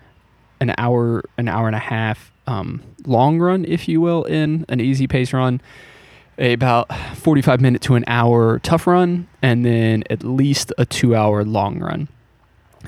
an 0.61 0.73
hour, 0.77 1.23
an 1.37 1.47
hour 1.49 1.67
and 1.67 1.75
a 1.75 1.79
half 1.79 2.31
um, 2.47 2.81
long 3.05 3.39
run, 3.39 3.65
if 3.65 3.87
you 3.87 3.99
will, 3.99 4.23
in 4.23 4.65
an 4.69 4.79
easy 4.79 5.07
pace 5.07 5.33
run, 5.33 5.61
about 6.37 6.93
45 7.17 7.61
minute 7.61 7.81
to 7.83 7.95
an 7.95 8.03
hour 8.07 8.59
tough 8.59 8.87
run, 8.87 9.27
and 9.41 9.65
then 9.65 10.03
at 10.09 10.23
least 10.23 10.71
a 10.77 10.85
two 10.85 11.15
hour 11.15 11.43
long 11.43 11.79
run. 11.79 12.07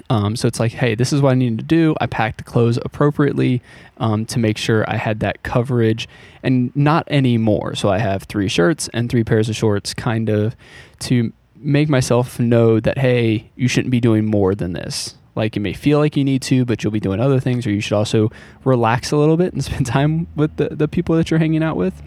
Um, 0.10 0.36
so 0.36 0.48
it's 0.48 0.60
like, 0.60 0.74
hey, 0.74 0.96
this 0.96 1.14
is 1.14 1.22
what 1.22 1.32
I 1.32 1.36
need 1.36 1.58
to 1.58 1.64
do. 1.64 1.96
I 2.02 2.06
packed 2.06 2.40
the 2.40 2.44
clothes 2.44 2.78
appropriately 2.84 3.62
um, 3.98 4.26
to 4.28 4.40
make 4.40 4.58
sure 4.58 4.90
I 4.90 4.98
had 4.98 5.22
that 5.22 5.44
coverage 5.44 6.08
and 6.44 6.76
not 6.76 7.08
any 7.08 7.38
more. 7.38 7.76
So 7.76 7.90
I 7.90 8.00
have 8.00 8.24
three 8.24 8.48
shirts 8.48 8.90
and 8.94 9.10
three 9.10 9.24
pairs 9.24 9.50
of 9.50 9.56
shorts, 9.56 9.94
kind 9.94 10.30
of 10.30 10.56
to 11.00 11.32
make 11.56 11.90
myself 11.90 12.40
know 12.40 12.80
that, 12.80 12.98
hey, 12.98 13.50
you 13.56 13.68
shouldn't 13.68 13.92
be 13.92 14.00
doing 14.02 14.26
more 14.26 14.54
than 14.54 14.74
this. 14.74 15.16
Like 15.36 15.56
you 15.56 15.62
may 15.62 15.74
feel 15.74 16.00
like 16.00 16.16
you 16.16 16.24
need 16.24 16.42
to, 16.44 16.66
but 16.66 16.84
you'll 16.84 16.92
be 16.92 17.00
doing 17.00 17.20
other 17.20 17.40
things, 17.40 17.66
or 17.66 17.72
you 17.72 17.82
should 17.82 17.96
also 17.96 18.32
relax 18.64 19.12
a 19.12 19.18
little 19.18 19.38
bit 19.38 19.54
and 19.54 19.64
spend 19.64 19.86
time 19.86 20.28
with 20.36 20.56
the, 20.58 20.70
the 20.70 20.88
people 20.88 21.16
that 21.16 21.32
you're 21.32 21.40
hanging 21.40 21.64
out 21.64 21.78
with. 21.78 22.02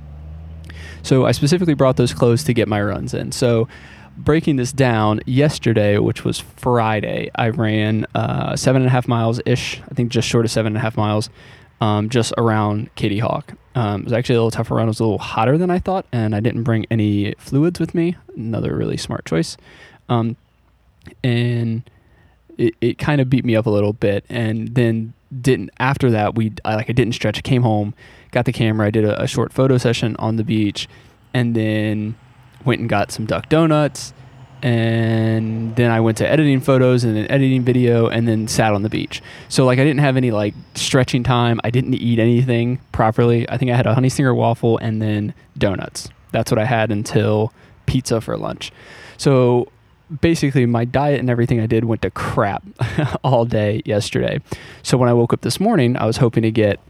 So 1.02 1.26
I 1.26 1.32
specifically 1.32 1.74
brought 1.74 1.96
those 1.96 2.12
clothes 2.12 2.44
to 2.44 2.54
get 2.54 2.68
my 2.68 2.82
runs 2.82 3.14
in. 3.14 3.32
So 3.32 3.68
breaking 4.16 4.56
this 4.56 4.72
down, 4.72 5.20
yesterday, 5.26 5.98
which 5.98 6.24
was 6.24 6.38
Friday, 6.40 7.30
I 7.34 7.50
ran 7.50 8.06
uh, 8.14 8.56
seven 8.56 8.82
and 8.82 8.88
a 8.88 8.90
half 8.90 9.08
miles 9.08 9.40
ish. 9.46 9.80
I 9.90 9.94
think 9.94 10.10
just 10.10 10.28
short 10.28 10.44
of 10.44 10.50
seven 10.50 10.72
and 10.72 10.76
a 10.76 10.80
half 10.80 10.96
miles, 10.96 11.30
um, 11.80 12.08
just 12.08 12.32
around 12.36 12.94
Kitty 12.96 13.18
Hawk. 13.18 13.52
Um, 13.74 14.00
it 14.00 14.04
was 14.04 14.12
actually 14.12 14.34
a 14.34 14.38
little 14.38 14.50
tougher 14.50 14.74
run. 14.74 14.86
It 14.86 14.88
was 14.88 15.00
a 15.00 15.04
little 15.04 15.18
hotter 15.18 15.56
than 15.56 15.70
I 15.70 15.78
thought, 15.78 16.04
and 16.10 16.34
I 16.34 16.40
didn't 16.40 16.64
bring 16.64 16.84
any 16.90 17.34
fluids 17.38 17.78
with 17.78 17.94
me. 17.94 18.16
Another 18.34 18.74
really 18.74 18.96
smart 18.96 19.24
choice. 19.24 19.56
Um, 20.08 20.36
and 21.22 21.88
it, 22.56 22.74
it 22.80 22.98
kind 22.98 23.20
of 23.20 23.30
beat 23.30 23.44
me 23.44 23.54
up 23.54 23.66
a 23.66 23.70
little 23.70 23.92
bit. 23.92 24.24
And 24.28 24.74
then 24.74 25.14
didn't 25.40 25.70
after 25.78 26.10
that 26.10 26.34
we 26.34 26.52
I, 26.64 26.74
like 26.74 26.90
I 26.90 26.92
didn't 26.92 27.14
stretch. 27.14 27.42
Came 27.42 27.62
home, 27.62 27.94
got 28.30 28.44
the 28.44 28.52
camera, 28.52 28.86
I 28.86 28.90
did 28.90 29.04
a, 29.04 29.22
a 29.22 29.26
short 29.26 29.52
photo 29.52 29.78
session 29.78 30.16
on 30.16 30.36
the 30.36 30.44
beach, 30.44 30.88
and 31.34 31.54
then 31.54 32.16
went 32.64 32.80
and 32.80 32.88
got 32.88 33.12
some 33.12 33.26
duck 33.26 33.48
donuts 33.48 34.12
and 34.62 35.76
then 35.76 35.90
I 35.90 36.00
went 36.00 36.18
to 36.18 36.28
editing 36.28 36.60
photos 36.60 37.04
and 37.04 37.16
then 37.16 37.30
editing 37.30 37.62
video 37.62 38.08
and 38.08 38.26
then 38.26 38.48
sat 38.48 38.74
on 38.74 38.82
the 38.82 38.88
beach. 38.88 39.22
So 39.48 39.64
like 39.64 39.78
I 39.78 39.84
didn't 39.84 40.00
have 40.00 40.16
any 40.16 40.30
like 40.30 40.54
stretching 40.74 41.22
time. 41.22 41.60
I 41.62 41.70
didn't 41.70 41.94
eat 41.94 42.18
anything 42.18 42.80
properly. 42.92 43.48
I 43.48 43.56
think 43.56 43.70
I 43.70 43.76
had 43.76 43.86
a 43.86 43.94
honey 43.94 44.08
stinger 44.08 44.34
waffle 44.34 44.78
and 44.78 45.00
then 45.00 45.34
donuts. 45.56 46.08
That's 46.32 46.50
what 46.50 46.58
I 46.58 46.64
had 46.64 46.90
until 46.90 47.52
pizza 47.86 48.20
for 48.20 48.36
lunch. 48.36 48.72
So 49.16 49.68
basically 50.20 50.66
my 50.66 50.84
diet 50.84 51.20
and 51.20 51.30
everything 51.30 51.60
I 51.60 51.66
did 51.66 51.84
went 51.84 52.02
to 52.02 52.10
crap 52.10 52.64
all 53.24 53.44
day 53.44 53.82
yesterday. 53.84 54.40
So 54.82 54.98
when 54.98 55.08
I 55.08 55.12
woke 55.12 55.32
up 55.32 55.42
this 55.42 55.60
morning, 55.60 55.96
I 55.96 56.04
was 56.04 56.16
hoping 56.16 56.42
to 56.42 56.50
get 56.50 56.80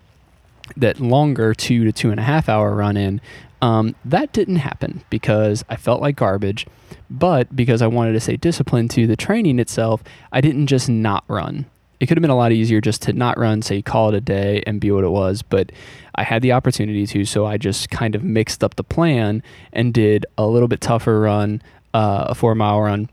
that 0.77 1.01
longer 1.01 1.55
two 1.55 1.85
to 1.85 1.93
two 1.93 2.11
and 2.11 2.21
a 2.21 2.23
half 2.23 2.49
hour 2.49 2.75
run 2.75 2.97
in. 2.97 3.21
Um, 3.61 3.97
that 4.05 4.33
didn't 4.33 4.57
happen 4.57 5.03
because 5.11 5.65
I 5.69 5.77
felt 5.77 6.01
like 6.01 6.17
garbage, 6.17 6.67
but 7.11 7.55
because 7.57 7.83
I 7.83 7.89
wanted 7.89 8.13
to 8.13 8.21
stay 8.21 8.37
disciplined 8.37 8.91
to 8.93 9.07
the 9.07 9.17
training 9.17 9.59
itself, 9.59 10.03
I 10.33 10.41
didn't 10.41 10.69
just 10.69 10.89
not 10.89 11.25
run. 11.27 11.67
It 11.99 12.07
could 12.07 12.17
have 12.17 12.23
been 12.23 12.31
a 12.31 12.37
lot 12.37 12.53
easier 12.53 12.81
just 12.81 13.03
to 13.03 13.13
not 13.13 13.37
run, 13.37 13.61
say, 13.63 13.83
call 13.83 14.11
it 14.11 14.15
a 14.15 14.21
day 14.21 14.63
and 14.67 14.81
be 14.81 14.93
what 14.93 15.03
it 15.03 15.09
was, 15.09 15.43
but 15.43 15.73
I 16.15 16.23
had 16.23 16.43
the 16.43 16.53
opportunity 16.53 17.05
to, 17.09 17.25
so 17.25 17.45
I 17.45 17.59
just 17.59 17.91
kind 17.91 18.15
of 18.15 18.23
mixed 18.23 18.63
up 18.63 18.77
the 18.77 18.85
plan 18.85 19.43
and 19.73 19.93
did 19.93 20.25
a 20.37 20.47
little 20.47 20.69
bit 20.69 20.81
tougher 20.81 21.19
run, 21.19 21.61
uh, 21.95 22.27
a 22.29 22.35
four 22.37 22.55
mile 22.55 22.81
run, 22.81 23.11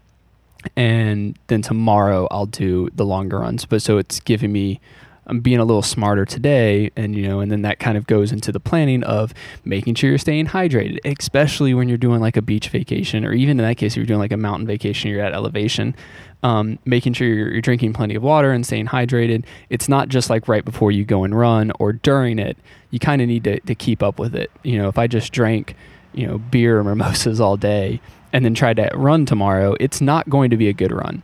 and 0.76 1.38
then 1.48 1.64
tomorrow 1.64 2.28
I'll 2.30 2.46
do 2.46 2.90
the 2.94 3.06
longer 3.06 3.40
runs. 3.40 3.66
But 3.66 3.82
so 3.82 3.98
it's 3.98 4.20
giving 4.20 4.52
me 4.52 4.80
I'm 5.28 5.40
being 5.40 5.60
a 5.60 5.66
little 5.66 5.82
smarter 5.82 6.26
today 6.26 6.92
and 6.96 7.16
you 7.16 7.28
know 7.28 7.40
and 7.40 7.52
then 7.52 7.62
that 7.64 7.80
kind 7.80 7.98
of 7.98 8.08
goes 8.08 8.32
into 8.32 8.52
the 8.52 8.60
planning 8.60 9.04
of 9.04 9.34
making 9.64 9.96
sure 9.96 10.10
you're 10.10 10.20
staying 10.20 10.48
hydrated 10.48 11.00
especially 11.06 11.74
when 11.74 11.90
you're 11.90 11.98
doing 11.98 12.22
like 12.22 12.38
a 12.38 12.42
beach 12.42 12.70
vacation 12.70 13.26
or 13.26 13.34
even 13.34 13.60
in 13.60 13.66
that 13.66 13.78
case 13.78 13.94
if 13.94 13.98
you're 13.98 14.06
doing 14.06 14.20
like 14.20 14.32
a 14.32 14.38
mountain 14.38 14.68
vacation 14.68 15.10
you're 15.10 15.22
at 15.22 15.34
elevation 15.34 15.96
um, 16.44 16.78
making 16.86 17.14
sure 17.14 17.28
you're, 17.28 17.52
you're 17.52 17.62
drinking 17.62 17.94
plenty 17.94 18.14
of 18.14 18.22
water 18.22 18.52
and 18.52 18.64
staying 18.64 18.86
hydrated. 18.86 19.46
It's 19.72 19.90
not 19.90 20.10
just 20.10 20.30
like 20.30 20.48
right 20.48 20.64
before 20.64 20.92
you 20.92 21.04
go 21.04 21.24
and 21.24 21.36
run 21.36 21.72
or 21.80 21.92
during 21.92 22.38
it. 22.38 22.56
You 22.92 23.00
kind 23.00 23.20
of 23.20 23.28
need 23.28 23.46
to, 23.46 23.60
to 23.62 23.74
keep 23.74 24.04
up 24.04 24.20
with 24.20 24.36
it. 24.36 24.52
You 24.62 24.78
know 24.78 24.88
if 24.88 25.00
i 25.00 25.08
just 25.08 25.34
drank 25.34 25.76
you 26.14 26.28
know 26.28 26.38
beer 26.38 26.80
or 26.80 26.84
mimosas 26.84 27.42
all 27.42 27.58
day 27.58 28.00
and 28.32 28.44
then 28.44 28.54
try 28.54 28.74
to 28.74 28.90
run 28.94 29.26
tomorrow, 29.26 29.76
it's 29.80 30.02
not 30.02 30.30
going 30.30 30.50
to 30.50 30.58
be 30.58 30.68
a 30.68 30.74
good 30.74 30.92
run. 30.92 31.24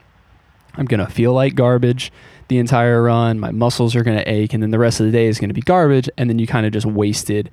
I'm 0.75 0.85
going 0.85 1.05
to 1.05 1.11
feel 1.11 1.33
like 1.33 1.55
garbage 1.55 2.11
the 2.47 2.57
entire 2.57 3.01
run. 3.01 3.39
My 3.39 3.51
muscles 3.51 3.95
are 3.95 4.03
going 4.03 4.17
to 4.17 4.29
ache, 4.29 4.53
and 4.53 4.61
then 4.61 4.71
the 4.71 4.79
rest 4.79 4.99
of 4.99 5.05
the 5.05 5.11
day 5.11 5.27
is 5.27 5.39
going 5.39 5.49
to 5.49 5.53
be 5.53 5.61
garbage. 5.61 6.09
And 6.17 6.29
then 6.29 6.37
you 6.37 6.47
kind 6.47 6.65
of 6.65 6.73
just 6.73 6.85
wasted 6.85 7.49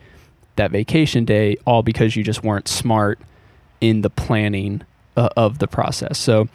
that 0.56 0.70
vacation 0.70 1.24
day 1.24 1.56
all 1.66 1.82
because 1.82 2.16
you 2.16 2.24
just 2.24 2.42
weren't 2.42 2.68
smart 2.68 3.20
in 3.80 4.00
the 4.02 4.10
planning 4.10 4.82
uh, 5.16 5.28
of 5.36 5.58
the 5.58 5.68
process. 5.68 6.18
So, 6.18 6.48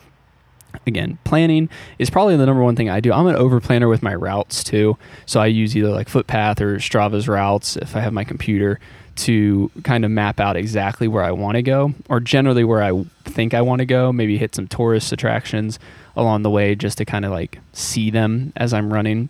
again, 0.86 1.20
planning 1.24 1.70
is 2.00 2.10
probably 2.10 2.36
the 2.36 2.46
number 2.46 2.62
one 2.62 2.76
thing 2.76 2.90
I 2.90 3.00
do. 3.00 3.14
I'm 3.14 3.28
an 3.28 3.36
over 3.36 3.60
planner 3.62 3.88
with 3.88 4.04
my 4.04 4.14
routes 4.14 4.64
too. 4.64 4.98
So 5.26 5.40
I 5.40 5.46
use 5.46 5.76
either 5.76 5.90
like 5.90 6.10
Footpath 6.10 6.60
or 6.60 6.78
Strava's 6.78 7.28
routes 7.28 7.78
if 7.78 7.96
I 7.96 8.02
have 8.02 8.14
my 8.14 8.24
computer 8.26 8.80
to 9.16 9.72
kind 9.84 10.04
of 10.04 10.12
map 10.12 10.40
out 10.40 10.58
exactly 10.58 11.08
where 11.08 11.24
I 11.24 11.32
want 11.32 11.56
to 11.56 11.62
go, 11.62 11.94
or 12.10 12.20
generally 12.20 12.64
where 12.64 12.82
I 12.82 13.06
think 13.24 13.54
I 13.54 13.62
want 13.62 13.80
to 13.80 13.86
go. 13.86 14.12
Maybe 14.12 14.38
hit 14.38 14.56
some 14.56 14.68
tourist 14.68 15.12
attractions 15.12 15.80
along 16.16 16.44
the 16.44 16.50
way 16.50 16.76
just 16.76 16.98
to 17.00 17.06
kind 17.06 17.26
of 17.26 17.32
like 17.32 17.60
see 17.74 18.10
them 18.10 18.54
as 18.56 18.74
I'm 18.74 18.94
running. 18.94 19.30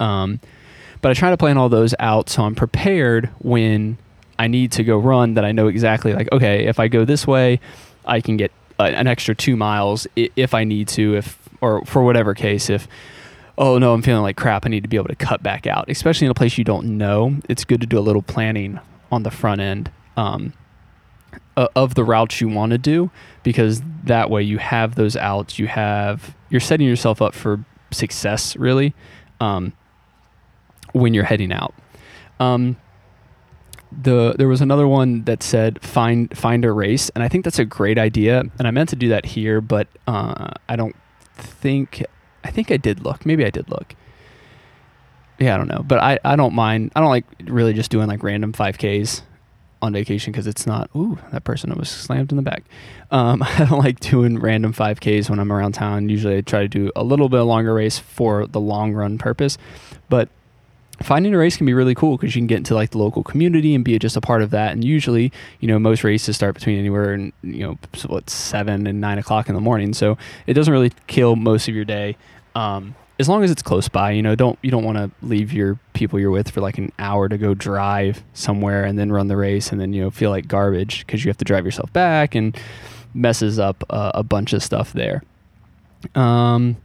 Um, 0.00 0.40
but 1.00 1.10
I 1.10 1.14
try 1.14 1.30
to 1.30 1.36
plan 1.36 1.58
all 1.58 1.68
those 1.68 1.94
out 1.98 2.28
so 2.28 2.44
I'm 2.44 2.54
prepared 2.54 3.30
when 3.40 3.98
I 4.38 4.46
need 4.46 4.72
to 4.72 4.84
go 4.84 4.98
run. 4.98 5.34
That 5.34 5.44
I 5.44 5.52
know 5.52 5.68
exactly 5.68 6.12
like 6.12 6.30
okay, 6.32 6.66
if 6.66 6.78
I 6.80 6.88
go 6.88 7.04
this 7.04 7.26
way, 7.26 7.60
I 8.04 8.20
can 8.20 8.36
get 8.36 8.52
uh, 8.78 8.84
an 8.84 9.06
extra 9.06 9.34
two 9.34 9.56
miles 9.56 10.06
if 10.16 10.54
I 10.54 10.64
need 10.64 10.88
to, 10.88 11.16
if 11.16 11.38
or 11.60 11.84
for 11.84 12.02
whatever 12.02 12.34
case 12.34 12.70
if 12.70 12.88
oh 13.58 13.78
no, 13.78 13.92
I'm 13.92 14.02
feeling 14.02 14.22
like 14.22 14.36
crap. 14.36 14.66
I 14.66 14.68
need 14.68 14.82
to 14.82 14.88
be 14.88 14.96
able 14.96 15.08
to 15.08 15.16
cut 15.16 15.42
back 15.42 15.66
out, 15.66 15.88
especially 15.88 16.26
in 16.26 16.30
a 16.30 16.34
place 16.34 16.56
you 16.58 16.64
don't 16.64 16.98
know. 16.98 17.36
It's 17.48 17.64
good 17.64 17.80
to 17.80 17.86
do 17.86 17.98
a 17.98 18.00
little 18.00 18.22
planning 18.22 18.80
on 19.10 19.22
the 19.22 19.30
front 19.30 19.60
end 19.60 19.90
um, 20.16 20.52
of 21.56 21.94
the 21.94 22.04
routes 22.04 22.40
you 22.40 22.48
want 22.48 22.72
to 22.72 22.78
do 22.78 23.10
because 23.42 23.82
that 24.04 24.30
way 24.30 24.42
you 24.42 24.58
have 24.58 24.94
those 24.94 25.16
outs 25.16 25.58
you 25.58 25.66
have 25.66 26.34
you're 26.48 26.60
setting 26.60 26.86
yourself 26.86 27.20
up 27.20 27.34
for 27.34 27.64
success 27.90 28.56
really 28.56 28.94
um, 29.40 29.72
when 30.92 31.12
you're 31.12 31.24
heading 31.24 31.52
out 31.52 31.74
um, 32.40 32.76
the 33.90 34.34
there 34.38 34.48
was 34.48 34.62
another 34.62 34.88
one 34.88 35.24
that 35.24 35.42
said 35.42 35.80
find 35.82 36.36
find 36.36 36.64
a 36.64 36.72
race 36.72 37.10
and 37.10 37.22
i 37.22 37.28
think 37.28 37.44
that's 37.44 37.58
a 37.58 37.64
great 37.64 37.98
idea 37.98 38.42
and 38.58 38.66
i 38.66 38.70
meant 38.70 38.88
to 38.88 38.96
do 38.96 39.08
that 39.08 39.26
here 39.26 39.60
but 39.60 39.86
uh, 40.06 40.48
i 40.70 40.76
don't 40.76 40.96
think 41.34 42.02
i 42.44 42.50
think 42.50 42.70
i 42.70 42.76
did 42.78 43.04
look 43.04 43.26
maybe 43.26 43.44
i 43.44 43.50
did 43.50 43.68
look 43.70 43.94
yeah, 45.38 45.56
I 45.56 45.58
don't 45.58 45.66
know, 45.66 45.82
but 45.82 45.98
I, 45.98 46.20
I 46.24 46.36
don't 46.36 46.54
mind. 46.54 46.92
I 46.94 47.00
don't 47.00 47.08
like 47.08 47.24
really 47.46 47.72
just 47.72 47.90
doing 47.90 48.06
like 48.06 48.22
random 48.22 48.52
5Ks 48.52 49.22
on 49.82 49.92
vacation 49.92 50.32
because 50.32 50.46
it's 50.46 50.66
not. 50.66 50.88
Ooh, 50.96 51.18
that 51.32 51.44
person 51.44 51.74
was 51.76 51.90
slammed 51.90 52.30
in 52.30 52.36
the 52.36 52.42
back. 52.42 52.62
Um, 53.10 53.42
I 53.46 53.66
don't 53.68 53.80
like 53.80 54.00
doing 54.00 54.38
random 54.38 54.72
5Ks 54.72 55.28
when 55.28 55.38
I'm 55.38 55.52
around 55.52 55.72
town. 55.72 56.08
Usually, 56.08 56.38
I 56.38 56.40
try 56.40 56.62
to 56.62 56.68
do 56.68 56.90
a 56.96 57.02
little 57.02 57.28
bit 57.28 57.40
longer 57.40 57.74
race 57.74 57.98
for 57.98 58.46
the 58.46 58.60
long 58.60 58.92
run 58.92 59.18
purpose, 59.18 59.58
but 60.08 60.28
finding 61.02 61.34
a 61.34 61.38
race 61.38 61.56
can 61.56 61.66
be 61.66 61.74
really 61.74 61.94
cool 61.94 62.16
because 62.16 62.36
you 62.36 62.40
can 62.40 62.46
get 62.46 62.58
into 62.58 62.74
like 62.74 62.90
the 62.90 62.98
local 62.98 63.24
community 63.24 63.74
and 63.74 63.84
be 63.84 63.98
just 63.98 64.16
a 64.16 64.20
part 64.20 64.40
of 64.40 64.50
that. 64.50 64.72
And 64.72 64.84
usually, 64.84 65.32
you 65.58 65.66
know, 65.66 65.78
most 65.78 66.04
races 66.04 66.36
start 66.36 66.54
between 66.54 66.78
anywhere 66.78 67.12
and 67.12 67.32
you 67.42 67.66
know 67.66 67.78
what 68.06 68.30
seven 68.30 68.86
and 68.86 69.00
nine 69.00 69.18
o'clock 69.18 69.48
in 69.48 69.54
the 69.54 69.60
morning, 69.60 69.92
so 69.92 70.16
it 70.46 70.54
doesn't 70.54 70.72
really 70.72 70.92
kill 71.08 71.36
most 71.36 71.68
of 71.68 71.74
your 71.74 71.84
day. 71.84 72.16
Um, 72.54 72.94
as 73.22 73.28
long 73.28 73.44
as 73.44 73.52
it's 73.52 73.62
close 73.62 73.88
by, 73.88 74.10
you 74.10 74.20
know, 74.20 74.34
don't 74.34 74.58
you 74.62 74.70
don't 74.70 74.82
want 74.82 74.98
to 74.98 75.10
leave 75.24 75.52
your 75.52 75.78
people 75.92 76.18
you're 76.18 76.32
with 76.32 76.50
for 76.50 76.60
like 76.60 76.76
an 76.76 76.90
hour 76.98 77.28
to 77.28 77.38
go 77.38 77.54
drive 77.54 78.24
somewhere 78.34 78.84
and 78.84 78.98
then 78.98 79.12
run 79.12 79.28
the 79.28 79.36
race 79.36 79.70
and 79.70 79.80
then 79.80 79.92
you 79.92 80.02
know 80.02 80.10
feel 80.10 80.30
like 80.30 80.48
garbage 80.48 81.06
because 81.06 81.24
you 81.24 81.30
have 81.30 81.36
to 81.38 81.44
drive 81.44 81.64
yourself 81.64 81.92
back 81.92 82.34
and 82.34 82.58
messes 83.14 83.60
up 83.60 83.84
uh, 83.90 84.10
a 84.12 84.24
bunch 84.24 84.52
of 84.52 84.60
stuff 84.60 84.92
there. 84.92 85.22
Um, 86.16 86.76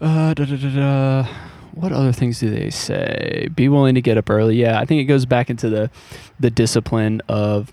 uh, 0.00 0.32
da, 0.32 0.46
da, 0.46 0.56
da, 0.56 1.28
what 1.72 1.92
other 1.92 2.12
things 2.12 2.40
do 2.40 2.48
they 2.48 2.70
say? 2.70 3.48
Be 3.54 3.68
willing 3.68 3.94
to 3.96 4.00
get 4.00 4.16
up 4.16 4.30
early. 4.30 4.56
Yeah, 4.56 4.80
I 4.80 4.86
think 4.86 5.02
it 5.02 5.04
goes 5.04 5.26
back 5.26 5.50
into 5.50 5.68
the 5.68 5.90
the 6.40 6.50
discipline 6.50 7.20
of 7.28 7.70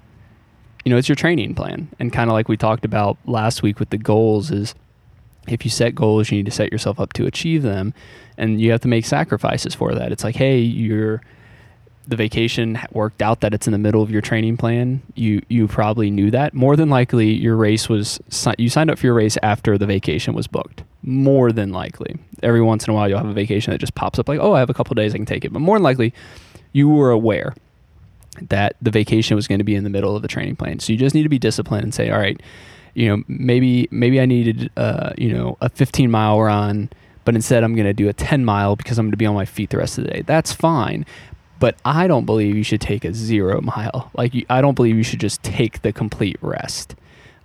you 0.83 0.89
know, 0.89 0.97
it's 0.97 1.07
your 1.07 1.15
training 1.15 1.55
plan. 1.55 1.89
And 1.99 2.11
kind 2.11 2.29
of 2.29 2.33
like 2.33 2.49
we 2.49 2.57
talked 2.57 2.85
about 2.85 3.17
last 3.25 3.63
week 3.63 3.79
with 3.79 3.91
the 3.91 3.97
goals 3.97 4.51
is 4.51 4.75
if 5.47 5.65
you 5.65 5.71
set 5.71 5.95
goals, 5.95 6.31
you 6.31 6.37
need 6.37 6.45
to 6.45 6.51
set 6.51 6.71
yourself 6.71 6.99
up 6.99 7.13
to 7.13 7.25
achieve 7.25 7.63
them 7.63 7.93
and 8.37 8.61
you 8.61 8.71
have 8.71 8.81
to 8.81 8.87
make 8.87 9.05
sacrifices 9.05 9.75
for 9.75 9.93
that. 9.95 10.11
It's 10.11 10.23
like, 10.23 10.35
hey, 10.35 10.59
you're 10.59 11.21
the 12.07 12.15
vacation 12.15 12.79
worked 12.91 13.21
out 13.21 13.41
that 13.41 13.53
it's 13.53 13.67
in 13.67 13.73
the 13.73 13.77
middle 13.77 14.01
of 14.01 14.09
your 14.09 14.21
training 14.21 14.57
plan. 14.57 15.01
You 15.15 15.41
you 15.49 15.67
probably 15.67 16.09
knew 16.09 16.31
that. 16.31 16.53
More 16.53 16.75
than 16.75 16.89
likely 16.89 17.31
your 17.31 17.55
race 17.55 17.87
was 17.87 18.19
you 18.57 18.69
signed 18.69 18.89
up 18.89 18.99
for 18.99 19.05
your 19.05 19.13
race 19.13 19.37
after 19.43 19.77
the 19.77 19.85
vacation 19.85 20.33
was 20.33 20.47
booked. 20.47 20.83
More 21.03 21.51
than 21.51 21.71
likely. 21.71 22.17
Every 22.43 22.61
once 22.61 22.85
in 22.85 22.91
a 22.91 22.93
while 22.93 23.07
you'll 23.07 23.19
have 23.19 23.27
a 23.27 23.33
vacation 23.33 23.71
that 23.71 23.77
just 23.77 23.95
pops 23.95 24.17
up 24.19 24.27
like, 24.27 24.39
"Oh, 24.39 24.53
I 24.53 24.59
have 24.59 24.69
a 24.69 24.73
couple 24.73 24.95
days 24.95 25.13
I 25.13 25.17
can 25.17 25.25
take 25.25 25.45
it." 25.45 25.53
But 25.53 25.59
more 25.59 25.77
than 25.77 25.83
likely 25.83 26.13
you 26.73 26.89
were 26.89 27.11
aware 27.11 27.53
that 28.49 28.75
the 28.81 28.91
vacation 28.91 29.35
was 29.35 29.47
going 29.47 29.59
to 29.59 29.65
be 29.65 29.75
in 29.75 29.83
the 29.83 29.89
middle 29.89 30.15
of 30.15 30.21
the 30.21 30.27
training 30.27 30.55
plan. 30.55 30.79
So 30.79 30.93
you 30.93 30.99
just 30.99 31.13
need 31.13 31.23
to 31.23 31.29
be 31.29 31.39
disciplined 31.39 31.83
and 31.83 31.93
say, 31.93 32.09
all 32.09 32.19
right, 32.19 32.41
you 32.93 33.07
know, 33.07 33.23
maybe 33.27 33.87
maybe 33.91 34.19
I 34.19 34.25
needed 34.25 34.71
uh, 34.77 35.11
you 35.17 35.31
know 35.33 35.57
a 35.61 35.69
15 35.69 36.09
mile 36.11 36.41
run, 36.41 36.89
but 37.25 37.35
instead 37.35 37.63
I'm 37.63 37.75
going 37.75 37.85
to 37.85 37.93
do 37.93 38.09
a 38.09 38.13
10 38.13 38.45
mile 38.45 38.75
because 38.75 38.97
I'm 38.97 39.05
going 39.05 39.11
to 39.11 39.17
be 39.17 39.25
on 39.25 39.35
my 39.35 39.45
feet 39.45 39.69
the 39.69 39.77
rest 39.77 39.97
of 39.97 40.05
the 40.05 40.11
day. 40.11 40.21
That's 40.21 40.51
fine. 40.51 41.05
But 41.59 41.77
I 41.85 42.07
don't 42.07 42.25
believe 42.25 42.55
you 42.55 42.63
should 42.63 42.81
take 42.81 43.05
a 43.05 43.13
zero 43.13 43.61
mile. 43.61 44.11
Like 44.15 44.33
I 44.49 44.61
don't 44.61 44.75
believe 44.75 44.95
you 44.95 45.03
should 45.03 45.19
just 45.19 45.43
take 45.43 45.81
the 45.81 45.93
complete 45.93 46.37
rest. 46.41 46.95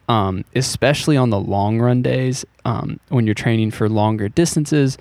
Um, 0.08 0.44
especially 0.54 1.16
on 1.16 1.30
the 1.30 1.40
long 1.40 1.80
run 1.80 2.00
days 2.00 2.44
um, 2.64 3.00
when 3.08 3.26
you're 3.26 3.34
training 3.34 3.72
for 3.72 3.88
longer 3.88 4.28
distances, 4.28 4.96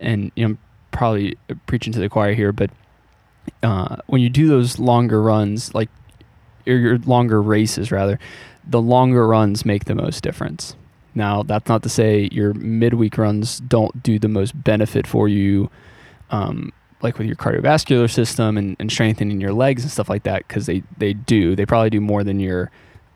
and 0.00 0.32
you 0.36 0.44
know, 0.44 0.50
I'm 0.52 0.58
probably 0.90 1.36
preaching 1.66 1.92
to 1.92 1.98
the 1.98 2.08
choir 2.08 2.32
here, 2.32 2.50
but 2.50 2.70
uh, 3.62 3.96
when 4.06 4.22
you 4.22 4.30
do 4.30 4.48
those 4.48 4.78
longer 4.78 5.20
runs, 5.20 5.74
like 5.74 5.90
or 6.66 6.76
your 6.76 6.98
longer 6.98 7.40
races 7.40 7.90
rather, 7.90 8.18
the 8.68 8.80
longer 8.80 9.26
runs 9.26 9.64
make 9.64 9.86
the 9.86 9.94
most 9.94 10.22
difference. 10.22 10.76
Now, 11.14 11.42
that's 11.42 11.68
not 11.68 11.82
to 11.82 11.88
say 11.88 12.28
your 12.30 12.54
midweek 12.54 13.18
runs 13.18 13.60
don't 13.60 14.02
do 14.02 14.18
the 14.18 14.28
most 14.28 14.52
benefit 14.62 15.06
for 15.06 15.26
you, 15.26 15.70
um, 16.30 16.72
like 17.02 17.18
with 17.18 17.26
your 17.26 17.36
cardiovascular 17.36 18.10
system 18.10 18.56
and, 18.56 18.76
and, 18.78 18.92
strengthening 18.92 19.40
your 19.40 19.52
legs 19.52 19.82
and 19.82 19.90
stuff 19.90 20.08
like 20.08 20.24
that, 20.24 20.46
because 20.46 20.66
they, 20.66 20.82
they 20.98 21.14
do. 21.14 21.56
They 21.56 21.66
probably 21.66 21.90
do 21.90 22.00
more 22.00 22.22
than 22.22 22.38
your 22.38 22.70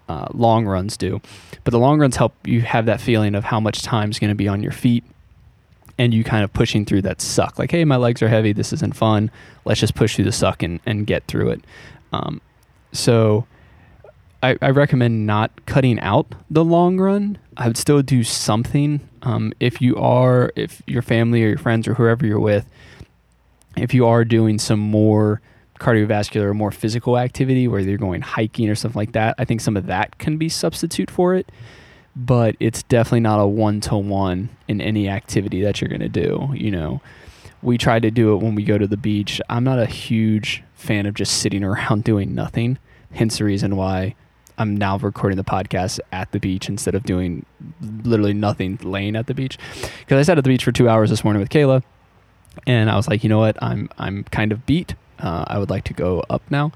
uh, 0.08 0.26
long 0.32 0.66
runs 0.66 0.96
do. 0.96 1.20
But 1.64 1.72
the 1.72 1.78
long 1.78 2.00
runs 2.00 2.16
help 2.16 2.34
you 2.44 2.62
have 2.62 2.86
that 2.86 3.00
feeling 3.00 3.34
of 3.34 3.44
how 3.44 3.60
much 3.60 3.82
time 3.82 4.10
is 4.10 4.18
going 4.18 4.30
to 4.30 4.34
be 4.34 4.48
on 4.48 4.62
your 4.62 4.72
feet 4.72 5.04
and 5.98 6.12
you 6.12 6.24
kind 6.24 6.42
of 6.42 6.52
pushing 6.52 6.84
through 6.84 7.02
that 7.02 7.20
suck. 7.20 7.58
Like, 7.58 7.70
hey, 7.70 7.84
my 7.84 7.96
legs 7.96 8.22
are 8.22 8.28
heavy. 8.28 8.52
This 8.52 8.72
isn't 8.72 8.96
fun. 8.96 9.30
Let's 9.64 9.80
just 9.80 9.94
push 9.94 10.16
through 10.16 10.24
the 10.24 10.32
suck 10.32 10.62
and, 10.62 10.80
and 10.86 11.06
get 11.06 11.26
through 11.26 11.50
it. 11.50 11.64
Um, 12.12 12.40
so 12.92 13.46
I, 14.42 14.56
I, 14.60 14.70
recommend 14.70 15.26
not 15.26 15.66
cutting 15.66 16.00
out 16.00 16.34
the 16.50 16.64
long 16.64 16.98
run. 16.98 17.38
I 17.56 17.68
would 17.68 17.76
still 17.76 18.02
do 18.02 18.24
something. 18.24 19.00
Um, 19.22 19.52
if 19.60 19.80
you 19.80 19.96
are, 19.96 20.52
if 20.56 20.82
your 20.86 21.02
family 21.02 21.44
or 21.44 21.48
your 21.48 21.58
friends 21.58 21.86
or 21.86 21.94
whoever 21.94 22.26
you're 22.26 22.40
with, 22.40 22.66
if 23.76 23.94
you 23.94 24.06
are 24.06 24.24
doing 24.24 24.58
some 24.58 24.80
more 24.80 25.40
cardiovascular 25.78 26.44
or 26.44 26.54
more 26.54 26.70
physical 26.70 27.18
activity 27.18 27.66
whether 27.66 27.88
you're 27.88 27.98
going 27.98 28.20
hiking 28.20 28.68
or 28.68 28.74
something 28.74 28.98
like 28.98 29.12
that, 29.12 29.34
I 29.38 29.44
think 29.44 29.60
some 29.60 29.76
of 29.76 29.86
that 29.86 30.18
can 30.18 30.38
be 30.38 30.48
substitute 30.48 31.10
for 31.10 31.34
it 31.34 31.50
but 32.14 32.56
it's 32.60 32.82
definitely 32.84 33.20
not 33.20 33.40
a 33.40 33.46
one 33.46 33.80
to 33.80 33.96
one 33.96 34.50
in 34.68 34.80
any 34.80 35.08
activity 35.08 35.62
that 35.62 35.80
you're 35.80 35.88
going 35.88 36.00
to 36.00 36.08
do. 36.08 36.50
You 36.54 36.70
know, 36.70 37.00
we 37.62 37.78
try 37.78 38.00
to 38.00 38.10
do 38.10 38.34
it 38.34 38.42
when 38.42 38.54
we 38.54 38.64
go 38.64 38.78
to 38.78 38.86
the 38.86 38.96
beach. 38.96 39.40
I'm 39.48 39.64
not 39.64 39.78
a 39.78 39.86
huge 39.86 40.62
fan 40.74 41.06
of 41.06 41.14
just 41.14 41.38
sitting 41.38 41.64
around 41.64 42.04
doing 42.04 42.34
nothing, 42.34 42.78
hence 43.12 43.38
the 43.38 43.44
reason 43.44 43.76
why 43.76 44.14
I'm 44.58 44.76
now 44.76 44.98
recording 44.98 45.36
the 45.36 45.44
podcast 45.44 46.00
at 46.12 46.32
the 46.32 46.38
beach 46.38 46.68
instead 46.68 46.94
of 46.94 47.04
doing 47.04 47.46
literally 48.04 48.34
nothing 48.34 48.78
laying 48.82 49.16
at 49.16 49.26
the 49.26 49.34
beach. 49.34 49.58
Because 50.00 50.18
I 50.18 50.22
sat 50.22 50.38
at 50.38 50.44
the 50.44 50.50
beach 50.50 50.64
for 50.64 50.72
two 50.72 50.88
hours 50.88 51.10
this 51.10 51.24
morning 51.24 51.40
with 51.40 51.50
Kayla, 51.50 51.82
and 52.66 52.90
I 52.90 52.96
was 52.96 53.08
like, 53.08 53.22
you 53.22 53.28
know 53.28 53.38
what, 53.38 53.60
I'm 53.62 53.88
I'm 53.98 54.24
kind 54.24 54.52
of 54.52 54.66
beat. 54.66 54.94
Uh, 55.18 55.44
I 55.46 55.58
would 55.58 55.70
like 55.70 55.84
to 55.84 55.94
go 55.94 56.24
up 56.28 56.42
now. 56.50 56.72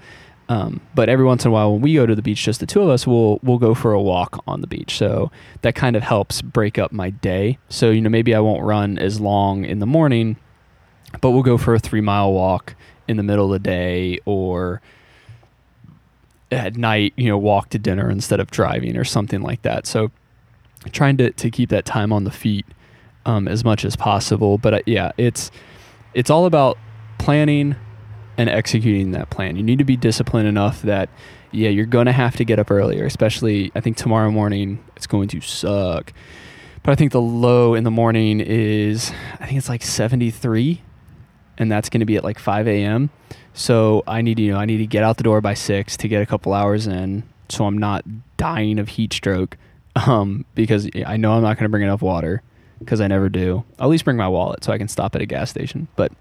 Um, 0.48 0.80
but 0.94 1.08
every 1.08 1.24
once 1.24 1.44
in 1.44 1.48
a 1.48 1.52
while, 1.52 1.72
when 1.72 1.80
we 1.80 1.94
go 1.94 2.06
to 2.06 2.14
the 2.14 2.22
beach, 2.22 2.44
just 2.44 2.60
the 2.60 2.66
two 2.66 2.80
of 2.82 2.88
us, 2.88 3.06
we'll 3.06 3.40
we'll 3.42 3.58
go 3.58 3.74
for 3.74 3.92
a 3.92 4.00
walk 4.00 4.42
on 4.46 4.60
the 4.60 4.66
beach. 4.66 4.96
So 4.96 5.30
that 5.62 5.74
kind 5.74 5.96
of 5.96 6.02
helps 6.02 6.40
break 6.42 6.78
up 6.78 6.92
my 6.92 7.10
day. 7.10 7.58
So 7.68 7.90
you 7.90 8.00
know, 8.00 8.10
maybe 8.10 8.34
I 8.34 8.40
won't 8.40 8.62
run 8.62 8.98
as 8.98 9.20
long 9.20 9.64
in 9.64 9.80
the 9.80 9.86
morning, 9.86 10.36
but 11.20 11.30
we'll 11.30 11.42
go 11.42 11.58
for 11.58 11.74
a 11.74 11.78
three 11.78 12.00
mile 12.00 12.32
walk 12.32 12.74
in 13.08 13.16
the 13.16 13.22
middle 13.22 13.46
of 13.46 13.52
the 13.52 13.68
day, 13.68 14.20
or 14.24 14.80
at 16.50 16.76
night, 16.76 17.12
you 17.16 17.28
know, 17.28 17.38
walk 17.38 17.70
to 17.70 17.78
dinner 17.78 18.11
instead 18.11 18.40
of 18.40 18.50
driving 18.50 18.96
or 18.96 19.04
something 19.04 19.42
like 19.42 19.62
that. 19.62 19.87
So 19.87 20.11
trying 20.92 21.16
to 21.18 21.30
to 21.32 21.50
keep 21.50 21.70
that 21.70 21.85
time 21.85 22.12
on 22.12 22.24
the 22.24 22.30
feet 22.30 22.66
um, 23.24 23.48
as 23.48 23.64
much 23.64 23.85
as 23.85 23.96
possible. 23.96 24.59
But 24.59 24.74
uh, 24.74 24.80
yeah, 24.87 25.12
it's 25.18 25.50
it's 26.14 26.30
all 26.30 26.46
about 26.46 26.78
planning 27.18 27.76
and 28.38 28.48
executing 28.48 29.12
that 29.12 29.30
plan. 29.30 29.56
You 29.56 29.62
need 29.62 29.78
to 29.78 29.85
be 29.85 29.96
disciplined 29.96 30.48
enough 30.48 30.82
that 30.82 31.09
yeah, 31.52 31.70
you're 31.70 31.87
going 31.87 32.06
to 32.06 32.12
have 32.12 32.37
to 32.37 32.44
get 32.44 32.59
up 32.59 32.70
earlier, 32.70 33.04
especially 33.04 33.72
I 33.74 33.80
think 33.80 33.96
tomorrow 33.96 34.30
morning 34.30 34.85
it's 34.96 35.06
going 35.06 35.28
to 35.28 35.40
suck. 35.40 36.12
But 36.82 36.92
I 36.92 36.94
think 36.94 37.12
the 37.12 37.20
low 37.20 37.74
in 37.74 37.85
the 37.85 37.90
morning 37.90 38.40
is 38.40 39.12
I 39.40 39.46
think 39.46 39.59
it's 39.59 39.68
like 39.68 39.82
73 39.82 40.82
and 41.59 41.71
that's 41.71 41.88
going 41.88 42.01
to 42.01 42.07
be 42.07 42.16
at 42.16 42.25
like 42.25 42.38
5 42.38 42.69
a.m. 42.69 43.11
So 43.55 44.03
I 44.07 44.23
need 44.23 44.37
to, 44.37 44.42
you 44.42 44.53
know, 44.53 44.59
I 44.59 44.66
need 44.66 44.79
to 44.79 44.87
get 44.87 45.03
out 45.03 45.16
the 45.16 45.23
door 45.23 45.40
by 45.40 45.55
6 45.55 45.97
to 45.97 46.09
get 46.09 46.23
a 46.23 46.27
couple 46.27 46.53
hours 46.53 46.87
in 46.87 47.23
so 47.49 47.64
I'm 47.66 47.79
not 47.79 48.05
dying 48.37 48.79
of 48.79 48.88
heat 48.90 49.12
stroke 49.12 49.57
um, 49.97 50.45
because 50.55 50.88
I 51.07 51.16
know 51.16 51.33
I'm 51.33 51.42
not 51.42 51.57
going 51.57 51.64
to 51.64 51.69
bring 51.69 51.83
enough 51.83 52.03
water 52.03 52.42
because 52.79 53.01
I 53.01 53.07
never 53.07 53.29
do. 53.29 53.64
I'll 53.79 53.87
at 53.87 53.90
least 53.90 54.05
bring 54.05 54.16
my 54.16 54.29
wallet 54.29 54.64
so 54.64 54.73
I 54.73 54.79
can 54.79 54.88
stop 54.88 55.14
at 55.14 55.23
a 55.23 55.27
gas 55.27 55.51
station. 55.51 55.88
But 55.97 56.12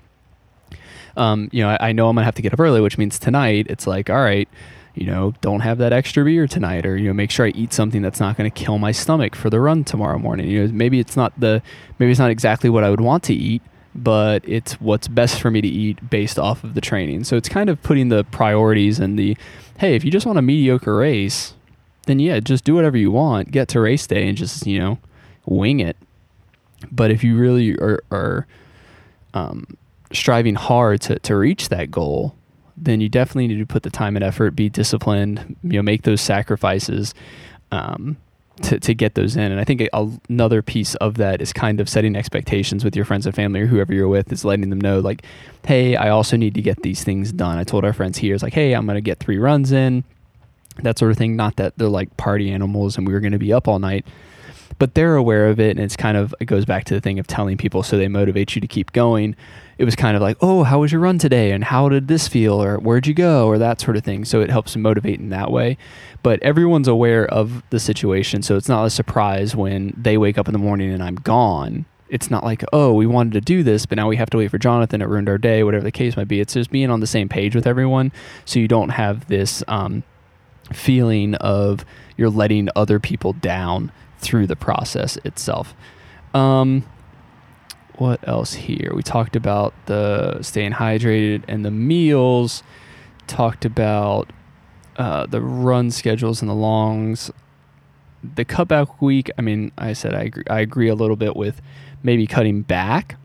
um, 1.17 1.49
you 1.51 1.63
know, 1.63 1.69
I, 1.69 1.89
I 1.89 1.91
know 1.91 2.09
I'm 2.09 2.15
gonna 2.15 2.25
have 2.25 2.35
to 2.35 2.41
get 2.41 2.53
up 2.53 2.59
early, 2.59 2.81
which 2.81 2.97
means 2.97 3.19
tonight 3.19 3.67
it's 3.69 3.87
like, 3.87 4.09
all 4.09 4.21
right, 4.21 4.49
you 4.93 5.05
know, 5.05 5.33
don't 5.41 5.61
have 5.61 5.77
that 5.79 5.93
extra 5.93 6.23
beer 6.23 6.47
tonight, 6.47 6.85
or 6.85 6.97
you 6.97 7.07
know, 7.07 7.13
make 7.13 7.31
sure 7.31 7.45
I 7.45 7.49
eat 7.49 7.73
something 7.73 8.01
that's 8.01 8.19
not 8.19 8.37
going 8.37 8.49
to 8.49 8.63
kill 8.63 8.77
my 8.77 8.91
stomach 8.91 9.35
for 9.35 9.49
the 9.49 9.59
run 9.59 9.83
tomorrow 9.83 10.17
morning. 10.17 10.49
You 10.49 10.67
know, 10.67 10.73
maybe 10.73 10.99
it's 10.99 11.17
not 11.17 11.37
the, 11.39 11.61
maybe 11.99 12.11
it's 12.11 12.19
not 12.19 12.31
exactly 12.31 12.69
what 12.69 12.83
I 12.83 12.89
would 12.89 13.01
want 13.01 13.23
to 13.25 13.33
eat, 13.33 13.61
but 13.95 14.47
it's 14.47 14.73
what's 14.73 15.07
best 15.07 15.39
for 15.39 15.49
me 15.49 15.61
to 15.61 15.67
eat 15.67 16.09
based 16.09 16.37
off 16.37 16.63
of 16.63 16.73
the 16.73 16.81
training. 16.81 17.23
So 17.23 17.37
it's 17.37 17.47
kind 17.47 17.69
of 17.69 17.81
putting 17.81 18.09
the 18.09 18.25
priorities 18.25 18.99
and 18.99 19.17
the, 19.17 19.37
hey, 19.77 19.95
if 19.95 20.03
you 20.03 20.11
just 20.11 20.25
want 20.25 20.37
a 20.37 20.41
mediocre 20.41 20.95
race, 20.95 21.53
then 22.05 22.19
yeah, 22.19 22.39
just 22.39 22.65
do 22.65 22.75
whatever 22.75 22.97
you 22.97 23.09
want. 23.09 23.51
Get 23.51 23.69
to 23.69 23.79
race 23.79 24.05
day 24.05 24.27
and 24.27 24.37
just 24.37 24.67
you 24.67 24.77
know, 24.79 24.99
wing 25.45 25.79
it. 25.79 25.97
But 26.91 27.09
if 27.09 27.23
you 27.23 27.37
really 27.37 27.75
are, 27.79 28.03
are 28.11 28.47
um, 29.33 29.77
striving 30.11 30.55
hard 30.55 31.01
to, 31.01 31.17
to 31.19 31.35
reach 31.35 31.69
that 31.69 31.89
goal, 31.89 32.35
then 32.77 32.99
you 32.99 33.07
definitely 33.07 33.47
need 33.47 33.59
to 33.59 33.65
put 33.65 33.83
the 33.83 33.89
time 33.89 34.17
and 34.17 34.23
effort, 34.23 34.51
be 34.51 34.69
disciplined, 34.69 35.55
you 35.63 35.77
know, 35.77 35.81
make 35.81 36.03
those 36.03 36.19
sacrifices 36.19 37.13
um, 37.71 38.17
to, 38.63 38.79
to 38.79 38.93
get 38.93 39.15
those 39.15 39.35
in. 39.35 39.51
And 39.51 39.59
I 39.59 39.63
think 39.63 39.81
a, 39.81 40.09
another 40.29 40.61
piece 40.61 40.95
of 40.95 41.15
that 41.15 41.41
is 41.41 41.51
kind 41.51 41.79
of 41.79 41.89
setting 41.89 42.15
expectations 42.15 42.83
with 42.83 42.95
your 42.95 43.05
friends 43.05 43.25
and 43.25 43.35
family 43.35 43.61
or 43.61 43.65
whoever 43.65 43.93
you're 43.93 44.07
with 44.07 44.31
is 44.31 44.45
letting 44.45 44.69
them 44.69 44.79
know, 44.79 44.99
like, 44.99 45.23
hey, 45.65 45.95
I 45.95 46.09
also 46.09 46.37
need 46.37 46.53
to 46.55 46.61
get 46.61 46.81
these 46.81 47.03
things 47.03 47.31
done. 47.31 47.57
I 47.57 47.63
told 47.63 47.83
our 47.83 47.93
friends 47.93 48.17
here, 48.17 48.33
it's 48.33 48.43
like, 48.43 48.53
hey, 48.53 48.73
I'm 48.73 48.85
going 48.85 48.95
to 48.95 49.01
get 49.01 49.19
three 49.19 49.37
runs 49.37 49.71
in, 49.71 50.03
that 50.83 50.97
sort 50.97 51.11
of 51.11 51.17
thing. 51.17 51.35
Not 51.35 51.57
that 51.57 51.77
they're 51.77 51.89
like 51.89 52.15
party 52.17 52.51
animals 52.51 52.97
and 52.97 53.05
we 53.05 53.13
were 53.13 53.19
going 53.19 53.33
to 53.33 53.39
be 53.39 53.51
up 53.51 53.67
all 53.67 53.79
night, 53.79 54.05
but 54.77 54.93
they're 54.93 55.15
aware 55.15 55.47
of 55.47 55.59
it. 55.59 55.71
And 55.71 55.79
it's 55.79 55.95
kind 55.95 56.17
of, 56.17 56.33
it 56.39 56.45
goes 56.45 56.65
back 56.65 56.85
to 56.85 56.93
the 56.93 57.01
thing 57.01 57.19
of 57.19 57.27
telling 57.27 57.57
people 57.57 57.83
so 57.83 57.97
they 57.97 58.07
motivate 58.07 58.55
you 58.55 58.61
to 58.61 58.67
keep 58.67 58.91
going 58.91 59.35
it 59.77 59.83
was 59.83 59.95
kind 59.95 60.15
of 60.15 60.21
like, 60.21 60.37
oh, 60.41 60.63
how 60.63 60.79
was 60.79 60.91
your 60.91 61.01
run 61.01 61.19
today? 61.19 61.51
And 61.51 61.63
how 61.63 61.89
did 61.89 62.07
this 62.07 62.27
feel? 62.27 62.61
Or 62.61 62.77
where'd 62.77 63.07
you 63.07 63.13
go? 63.13 63.47
Or 63.47 63.57
that 63.57 63.81
sort 63.81 63.97
of 63.97 64.03
thing. 64.03 64.23
So 64.23 64.41
it 64.41 64.49
helps 64.49 64.75
motivate 64.75 65.19
in 65.19 65.29
that 65.29 65.51
way. 65.51 65.77
But 66.23 66.41
everyone's 66.41 66.87
aware 66.87 67.25
of 67.25 67.61
the 67.71 67.79
situation. 67.79 68.41
So 68.41 68.55
it's 68.55 68.69
not 68.69 68.85
a 68.85 68.89
surprise 68.89 69.55
when 69.55 69.93
they 69.97 70.17
wake 70.17 70.37
up 70.37 70.47
in 70.47 70.53
the 70.53 70.59
morning 70.59 70.91
and 70.91 71.03
I'm 71.03 71.15
gone. 71.15 71.85
It's 72.07 72.31
not 72.31 72.43
like, 72.43 72.63
oh, 72.71 72.93
we 72.93 73.05
wanted 73.05 73.33
to 73.33 73.41
do 73.41 73.63
this, 73.63 73.85
but 73.85 73.97
now 73.97 74.07
we 74.07 74.15
have 74.15 74.29
to 74.29 74.37
wait 74.37 74.51
for 74.51 74.59
Jonathan. 74.59 75.01
It 75.01 75.09
ruined 75.09 75.27
our 75.27 75.39
day, 75.39 75.63
whatever 75.63 75.83
the 75.83 75.91
case 75.91 76.15
might 76.15 76.27
be. 76.27 76.39
It's 76.39 76.53
just 76.53 76.69
being 76.69 76.89
on 76.89 76.99
the 76.99 77.07
same 77.07 77.27
page 77.27 77.55
with 77.55 77.67
everyone. 77.67 78.11
So 78.45 78.59
you 78.59 78.67
don't 78.67 78.89
have 78.89 79.27
this 79.27 79.63
um, 79.67 80.03
feeling 80.71 81.35
of 81.35 81.83
you're 82.15 82.29
letting 82.29 82.69
other 82.75 82.99
people 82.99 83.33
down 83.33 83.91
through 84.19 84.47
the 84.47 84.55
process 84.55 85.17
itself. 85.17 85.75
Um, 86.33 86.83
what 87.97 88.27
else 88.27 88.53
here? 88.53 88.91
We 88.93 89.03
talked 89.03 89.35
about 89.35 89.73
the 89.85 90.41
staying 90.41 90.73
hydrated 90.73 91.43
and 91.47 91.63
the 91.63 91.71
meals. 91.71 92.63
Talked 93.27 93.65
about 93.65 94.31
uh, 94.97 95.25
the 95.25 95.41
run 95.41 95.91
schedules 95.91 96.41
and 96.41 96.49
the 96.49 96.55
longs. 96.55 97.31
The 98.23 98.45
cutback 98.45 99.01
week. 99.01 99.29
I 99.37 99.41
mean, 99.41 99.71
I 99.77 99.93
said 99.93 100.13
I 100.13 100.23
agree, 100.23 100.43
I 100.49 100.59
agree 100.59 100.89
a 100.89 100.95
little 100.95 101.15
bit 101.15 101.35
with 101.35 101.61
maybe 102.03 102.27
cutting 102.27 102.61
back. 102.61 103.17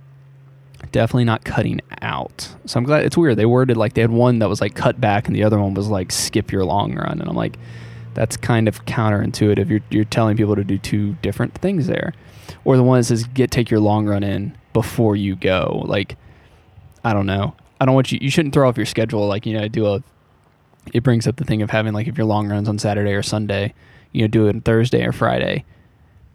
Definitely 0.93 1.25
not 1.25 1.45
cutting 1.45 1.81
out. 2.01 2.49
So 2.67 2.79
I'm 2.79 2.85
glad 2.85 3.05
it's 3.05 3.17
weird. 3.17 3.37
They 3.37 3.47
worded 3.47 3.77
like 3.77 3.95
they 3.95 4.01
had 4.01 4.11
one 4.11 4.39
that 4.39 4.49
was 4.49 4.61
like 4.61 4.75
cut 4.75 5.01
back 5.01 5.27
and 5.27 5.37
the 5.37 5.45
other 5.45 5.59
one 5.59 5.75
was 5.75 5.89
like 5.89 6.11
skip 6.13 6.53
your 6.53 6.65
long 6.65 6.95
run. 6.95 7.21
And 7.21 7.29
I'm 7.29 7.37
like, 7.37 7.59
that's 8.15 8.37
kind 8.37 8.69
of 8.69 8.85
counterintuitive. 8.85 9.69
You're 9.69 9.81
you're 9.91 10.05
telling 10.05 10.37
people 10.37 10.57
to 10.57 10.65
do 10.65 10.79
two 10.79 11.15
different 11.23 11.55
things 11.55 11.87
there. 11.87 12.13
Or 12.65 12.77
the 12.77 12.83
one 12.83 13.01
that 13.01 13.05
says 13.05 13.25
get 13.25 13.51
take 13.51 13.71
your 13.71 13.81
long 13.81 14.07
run 14.07 14.23
in 14.23 14.57
before 14.73 15.17
you 15.17 15.37
go. 15.37 15.83
Like 15.87 16.17
I 17.05 17.13
don't 17.13 17.27
know. 17.27 17.55
I 17.81 17.87
don't 17.87 17.95
want 17.95 18.13
you 18.13 18.19
you 18.21 18.31
shouldn't 18.31 18.55
throw 18.55 18.69
off 18.69 18.77
your 18.77 18.87
schedule 18.87 19.27
like, 19.27 19.47
you 19.47 19.59
know, 19.59 19.69
do 19.69 19.87
a 19.87 20.03
it 20.93 21.03
brings 21.03 21.27
up 21.27 21.37
the 21.37 21.45
thing 21.45 21.63
of 21.63 21.71
having 21.71 21.93
like 21.93 22.07
if 22.07 22.17
your 22.17 22.27
long 22.27 22.49
runs 22.49 22.69
on 22.69 22.79
Saturday 22.79 23.13
or 23.13 23.23
Sunday, 23.23 23.75
you 24.13 24.23
know, 24.23 24.29
do 24.29 24.47
it 24.47 24.55
on 24.55 24.61
Thursday 24.61 25.05
or 25.05 25.13
Friday 25.13 25.65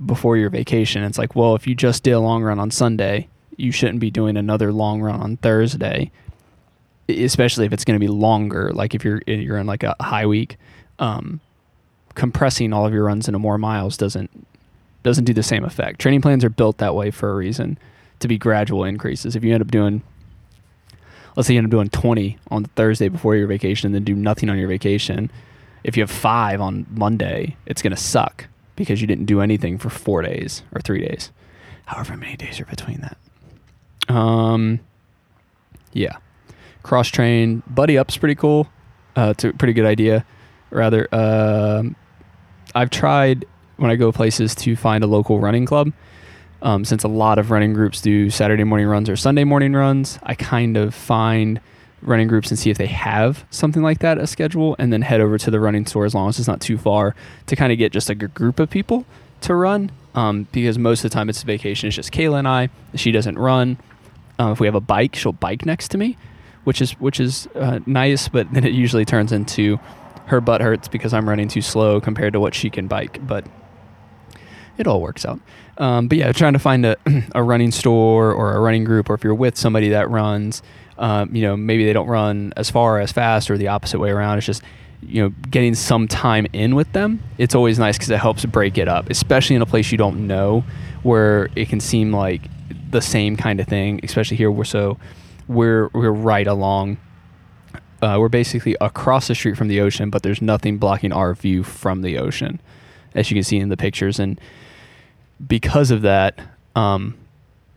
before 0.03 0.37
your 0.37 0.49
vacation. 0.49 1.03
It's 1.03 1.17
like, 1.17 1.35
well, 1.35 1.55
if 1.55 1.67
you 1.67 1.75
just 1.75 2.03
did 2.03 2.11
a 2.11 2.19
long 2.19 2.43
run 2.43 2.59
on 2.59 2.71
Sunday, 2.71 3.27
you 3.57 3.71
shouldn't 3.71 3.99
be 3.99 4.11
doing 4.11 4.37
another 4.37 4.71
long 4.71 5.01
run 5.01 5.19
on 5.19 5.37
Thursday, 5.37 6.11
especially 7.07 7.65
if 7.65 7.73
it's 7.73 7.85
going 7.85 7.99
to 7.99 8.05
be 8.05 8.11
longer. 8.11 8.71
Like 8.73 8.95
if 8.95 9.03
you're 9.03 9.21
you're 9.27 9.57
in 9.57 9.67
like 9.67 9.83
a 9.83 9.95
high 10.01 10.25
week, 10.25 10.57
um, 10.99 11.39
compressing 12.15 12.73
all 12.73 12.85
of 12.85 12.93
your 12.93 13.03
runs 13.03 13.27
into 13.27 13.39
more 13.39 13.57
miles 13.57 13.97
doesn't 13.97 14.47
doesn't 15.03 15.25
do 15.25 15.33
the 15.33 15.43
same 15.43 15.63
effect. 15.63 15.99
Training 15.99 16.21
plans 16.21 16.43
are 16.43 16.49
built 16.49 16.79
that 16.79 16.95
way 16.95 17.11
for 17.11 17.29
a 17.29 17.35
reason 17.35 17.77
to 18.19 18.27
be 18.27 18.37
gradual 18.37 18.83
increases. 18.83 19.35
If 19.35 19.43
you 19.43 19.53
end 19.53 19.61
up 19.61 19.69
doing 19.69 20.01
let's 21.35 21.47
say 21.47 21.53
you 21.53 21.59
end 21.59 21.67
up 21.67 21.71
doing 21.71 21.89
20 21.89 22.37
on 22.49 22.63
Thursday 22.63 23.09
before 23.09 23.35
your 23.35 23.47
vacation 23.47 23.87
and 23.87 23.95
then 23.95 24.03
do 24.03 24.15
nothing 24.15 24.49
on 24.49 24.57
your 24.57 24.69
vacation, 24.69 25.29
if 25.83 25.97
you 25.97 26.01
have 26.01 26.09
5 26.09 26.61
on 26.61 26.85
Monday, 26.89 27.57
it's 27.65 27.81
going 27.81 27.93
to 27.93 28.01
suck 28.01 28.47
because 28.77 29.01
you 29.01 29.07
didn't 29.07 29.25
do 29.25 29.41
anything 29.41 29.77
for 29.77 29.89
4 29.89 30.21
days 30.21 30.63
or 30.73 30.79
3 30.79 31.01
days. 31.01 31.31
However 31.85 32.17
many 32.17 32.37
days 32.37 32.59
are 32.59 32.65
between 32.65 33.01
that. 33.01 33.17
Um 34.15 34.79
yeah. 35.93 36.17
Cross 36.83 37.09
train, 37.09 37.63
buddy 37.67 37.97
up's 37.97 38.17
pretty 38.17 38.35
cool. 38.35 38.67
Uh, 39.15 39.33
it's 39.35 39.43
a 39.43 39.53
pretty 39.53 39.73
good 39.73 39.85
idea. 39.85 40.25
Rather, 40.69 41.07
um, 41.15 41.95
I've 42.75 42.89
tried 42.89 43.45
when 43.77 43.89
I 43.89 43.95
go 43.95 44.11
places 44.11 44.53
to 44.55 44.75
find 44.75 45.03
a 45.03 45.07
local 45.07 45.39
running 45.39 45.65
club. 45.65 45.93
Um, 46.61 46.83
since 46.83 47.03
a 47.03 47.07
lot 47.07 47.37
of 47.37 47.51
running 47.51 47.73
groups 47.73 48.01
do 48.01 48.29
Saturday 48.29 48.63
morning 48.63 48.87
runs 48.87 49.09
or 49.09 49.15
Sunday 49.15 49.43
morning 49.43 49.73
runs, 49.73 50.19
I 50.23 50.35
kind 50.35 50.77
of 50.77 50.93
find 50.93 51.61
running 52.01 52.27
groups 52.27 52.49
and 52.49 52.59
see 52.59 52.69
if 52.69 52.77
they 52.77 52.87
have 52.87 53.45
something 53.49 53.81
like 53.81 53.99
that 53.99 54.17
a 54.17 54.27
schedule, 54.27 54.75
and 54.77 54.91
then 54.91 55.01
head 55.01 55.21
over 55.21 55.37
to 55.37 55.51
the 55.51 55.59
running 55.59 55.85
store 55.85 56.05
as 56.05 56.13
long 56.13 56.29
as 56.29 56.37
it's 56.37 56.47
not 56.47 56.61
too 56.61 56.77
far 56.77 57.15
to 57.47 57.55
kind 57.55 57.71
of 57.71 57.77
get 57.77 57.91
just 57.91 58.09
like 58.09 58.21
a 58.21 58.27
group 58.27 58.59
of 58.59 58.69
people 58.69 59.05
to 59.41 59.55
run. 59.55 59.91
Um, 60.15 60.47
because 60.51 60.77
most 60.77 61.03
of 61.03 61.11
the 61.11 61.13
time 61.13 61.29
it's 61.29 61.43
vacation, 61.43 61.87
it's 61.87 61.95
just 61.95 62.11
Kayla 62.11 62.39
and 62.39 62.47
I. 62.47 62.69
She 62.95 63.11
doesn't 63.11 63.37
run. 63.37 63.77
Uh, 64.39 64.51
if 64.51 64.59
we 64.59 64.67
have 64.67 64.75
a 64.75 64.81
bike, 64.81 65.15
she'll 65.15 65.33
bike 65.33 65.65
next 65.65 65.89
to 65.89 65.97
me, 65.97 66.17
which 66.63 66.81
is 66.81 66.91
which 66.93 67.19
is 67.19 67.47
uh, 67.55 67.79
nice. 67.85 68.27
But 68.27 68.51
then 68.53 68.63
it 68.63 68.73
usually 68.73 69.05
turns 69.05 69.31
into 69.31 69.79
her 70.27 70.41
butt 70.41 70.61
hurts 70.61 70.87
because 70.87 71.13
I'm 71.13 71.27
running 71.27 71.47
too 71.47 71.61
slow 71.61 72.01
compared 72.01 72.33
to 72.33 72.39
what 72.39 72.53
she 72.53 72.69
can 72.69 72.87
bike. 72.87 73.25
But 73.25 73.45
it 74.77 74.87
all 74.87 75.01
works 75.01 75.25
out. 75.25 75.39
Um, 75.77 76.07
but 76.07 76.17
yeah, 76.17 76.31
trying 76.31 76.53
to 76.53 76.59
find 76.59 76.85
a, 76.85 76.97
a 77.35 77.43
running 77.43 77.71
store 77.71 78.31
or 78.31 78.55
a 78.55 78.59
running 78.59 78.83
group, 78.83 79.09
or 79.09 79.13
if 79.13 79.23
you're 79.23 79.35
with 79.35 79.57
somebody 79.57 79.89
that 79.89 80.09
runs, 80.09 80.61
um, 80.97 81.35
you 81.35 81.41
know, 81.41 81.57
maybe 81.57 81.85
they 81.85 81.93
don't 81.93 82.07
run 82.07 82.53
as 82.55 82.69
far 82.69 82.99
as 82.99 83.11
fast 83.11 83.49
or 83.49 83.57
the 83.57 83.67
opposite 83.67 83.99
way 83.99 84.09
around. 84.09 84.37
It's 84.37 84.47
just, 84.47 84.61
you 85.01 85.21
know, 85.21 85.29
getting 85.49 85.75
some 85.75 86.07
time 86.07 86.47
in 86.53 86.75
with 86.75 86.91
them. 86.93 87.21
It's 87.37 87.53
always 87.53 87.77
nice 87.77 87.97
because 87.97 88.09
it 88.09 88.19
helps 88.19 88.45
break 88.45 88.77
it 88.77 88.87
up, 88.87 89.09
especially 89.09 89.55
in 89.55 89.61
a 89.61 89.65
place 89.65 89.91
you 89.91 89.97
don't 89.97 90.27
know 90.27 90.63
where 91.03 91.49
it 91.55 91.69
can 91.69 91.79
seem 91.79 92.11
like 92.11 92.41
the 92.89 93.01
same 93.01 93.35
kind 93.35 93.59
of 93.59 93.67
thing, 93.67 93.99
especially 94.03 94.37
here. 94.37 94.49
We're 94.49 94.63
so 94.63 94.97
we're 95.47 95.89
we're 95.93 96.11
right 96.11 96.47
along. 96.47 96.97
Uh, 98.05 98.19
we're 98.19 98.29
basically 98.29 98.75
across 98.79 99.27
the 99.27 99.33
street 99.33 99.57
from 99.57 99.67
the 99.67 99.81
ocean, 99.81 100.11
but 100.11 100.21
there's 100.21 100.39
nothing 100.39 100.77
blocking 100.77 101.11
our 101.11 101.33
view 101.33 101.63
from 101.63 102.03
the 102.03 102.19
ocean, 102.19 102.61
as 103.15 103.31
you 103.31 103.35
can 103.35 103.43
see 103.43 103.57
in 103.57 103.69
the 103.69 103.77
pictures. 103.77 104.19
And 104.19 104.39
because 105.47 105.89
of 105.89 106.03
that, 106.03 106.39
um, 106.75 107.17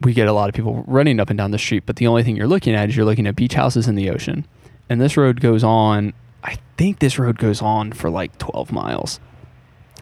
we 0.03 0.13
get 0.13 0.29
a 0.29 0.35
lot 0.35 0.51
of 0.51 0.55
people 0.55 0.85
running 0.87 1.19
up 1.19 1.31
and 1.31 1.39
down 1.39 1.51
the 1.51 1.59
street. 1.59 1.85
But 1.87 1.97
the 1.97 2.07
only 2.07 2.23
thing 2.23 2.37
you're 2.37 2.47
looking 2.47 2.75
at 2.75 2.91
is 2.91 2.97
you're 2.97 3.07
looking 3.07 3.27
at 3.27 3.37
beach 3.37 3.55
houses 3.55 3.89
in 3.89 3.95
the 3.95 4.11
ocean. 4.11 4.47
And 4.91 5.01
this 5.01 5.17
road 5.17 5.41
goes 5.41 5.65
on. 5.65 6.13
I 6.45 6.59
think 6.77 6.99
this 6.99 7.19
road 7.19 7.39
goes 7.39 7.63
on 7.63 7.93
for 7.93 8.11
like 8.11 8.37
12 8.37 8.71
miles 8.71 9.21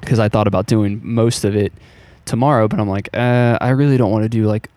because 0.00 0.18
I 0.18 0.28
thought 0.28 0.48
about 0.48 0.66
doing 0.66 1.00
most 1.04 1.44
of 1.44 1.54
it 1.54 1.72
tomorrow, 2.24 2.66
but 2.66 2.80
I'm 2.80 2.88
like, 2.88 3.10
uh, 3.14 3.58
I 3.60 3.70
really 3.70 3.96
don't 3.96 4.10
want 4.10 4.24
to 4.24 4.28
do 4.28 4.46
like 4.46 4.70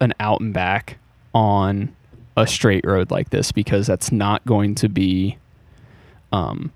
an 0.00 0.14
out 0.20 0.40
and 0.40 0.54
back 0.54 0.98
on 1.34 1.92
a 2.36 2.46
straight 2.46 2.84
road 2.84 3.10
like 3.10 3.30
this 3.30 3.52
because 3.52 3.86
that's 3.86 4.12
not 4.12 4.44
going 4.44 4.74
to 4.74 4.88
be 4.88 5.36
um 6.32 6.70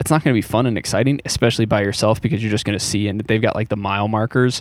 it's 0.00 0.10
not 0.10 0.24
going 0.24 0.34
to 0.34 0.36
be 0.36 0.42
fun 0.42 0.66
and 0.66 0.76
exciting 0.76 1.20
especially 1.24 1.64
by 1.64 1.80
yourself 1.80 2.20
because 2.20 2.42
you're 2.42 2.50
just 2.50 2.64
going 2.64 2.78
to 2.78 2.84
see 2.84 3.06
and 3.08 3.20
they've 3.20 3.42
got 3.42 3.54
like 3.54 3.68
the 3.68 3.76
mile 3.76 4.08
markers. 4.08 4.60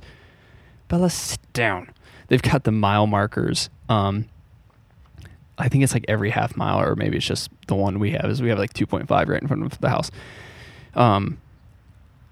Bella 0.89 1.09
sit 1.09 1.39
down. 1.53 1.89
They've 2.27 2.41
got 2.41 2.63
the 2.63 2.71
mile 2.71 3.07
markers 3.07 3.69
um 3.89 4.25
I 5.57 5.69
think 5.69 5.83
it's 5.83 5.93
like 5.93 6.05
every 6.07 6.29
half 6.29 6.55
mile 6.55 6.81
or 6.81 6.95
maybe 6.95 7.17
it's 7.17 7.25
just 7.25 7.49
the 7.67 7.75
one 7.75 7.99
we 7.99 8.11
have 8.11 8.25
is 8.25 8.41
we 8.41 8.49
have 8.49 8.59
like 8.59 8.73
2.5 8.73 9.09
right 9.09 9.41
in 9.41 9.47
front 9.47 9.63
of 9.63 9.79
the 9.79 9.89
house. 9.89 10.11
Um 10.95 11.39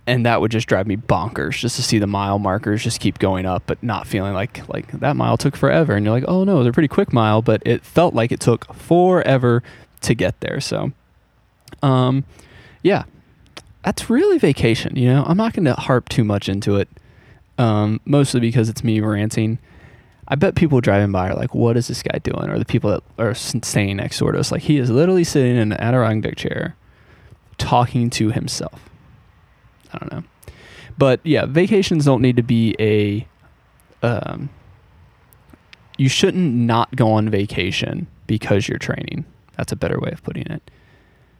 and 0.07 0.25
that 0.25 0.41
would 0.41 0.51
just 0.51 0.67
drive 0.67 0.87
me 0.87 0.97
bonkers 0.97 1.57
just 1.59 1.75
to 1.75 1.83
see 1.83 1.99
the 1.99 2.07
mile 2.07 2.39
markers 2.39 2.83
just 2.83 2.99
keep 2.99 3.19
going 3.19 3.45
up 3.45 3.63
but 3.65 3.81
not 3.83 4.07
feeling 4.07 4.33
like 4.33 4.67
like 4.69 4.91
that 4.99 5.15
mile 5.15 5.37
took 5.37 5.55
forever 5.55 5.93
and 5.93 6.05
you're 6.05 6.13
like 6.13 6.25
oh 6.27 6.43
no 6.43 6.63
they're 6.63 6.73
pretty 6.73 6.87
quick 6.87 7.13
mile 7.13 7.41
but 7.41 7.61
it 7.65 7.83
felt 7.83 8.13
like 8.13 8.31
it 8.31 8.39
took 8.39 8.73
forever 8.73 9.61
to 10.01 10.13
get 10.13 10.39
there 10.41 10.59
so 10.59 10.91
um 11.83 12.23
yeah 12.83 13.03
that's 13.83 14.09
really 14.09 14.37
vacation 14.37 14.95
you 14.95 15.07
know 15.07 15.23
i'm 15.27 15.37
not 15.37 15.53
going 15.53 15.65
to 15.65 15.73
harp 15.73 16.09
too 16.09 16.23
much 16.23 16.49
into 16.49 16.75
it 16.75 16.89
um 17.57 17.99
mostly 18.05 18.39
because 18.39 18.69
it's 18.69 18.83
me 18.83 18.99
ranting 18.99 19.59
I 20.27 20.35
bet 20.35 20.55
people 20.55 20.79
driving 20.79 21.11
by 21.11 21.29
are 21.29 21.35
like, 21.35 21.53
"What 21.53 21.75
is 21.75 21.89
this 21.89 22.01
guy 22.01 22.19
doing?" 22.19 22.49
Or 22.49 22.57
the 22.57 22.63
people 22.63 22.89
that 22.89 23.03
are 23.17 23.33
staying 23.33 23.97
next 23.97 24.17
door 24.17 24.31
to 24.31 24.39
us, 24.39 24.49
like 24.49 24.61
he 24.61 24.77
is 24.77 24.89
literally 24.89 25.25
sitting 25.25 25.57
in 25.57 25.73
an 25.73 25.81
Adirondack 25.81 26.37
chair, 26.37 26.77
talking 27.57 28.09
to 28.11 28.29
himself. 28.31 28.90
I 29.93 29.97
don't 29.97 30.11
know. 30.11 30.23
But 30.97 31.19
yeah, 31.23 31.45
vacations 31.45 32.05
don't 32.05 32.21
need 32.21 32.35
to 32.37 32.43
be 32.43 32.75
a. 32.79 33.27
Um, 34.03 34.49
you 35.97 36.09
shouldn't 36.09 36.53
not 36.53 36.95
go 36.95 37.11
on 37.11 37.29
vacation 37.29 38.07
because 38.27 38.67
you're 38.67 38.79
training. 38.79 39.25
That's 39.57 39.71
a 39.71 39.75
better 39.75 39.99
way 39.99 40.09
of 40.11 40.23
putting 40.23 40.47
it. 40.47 40.71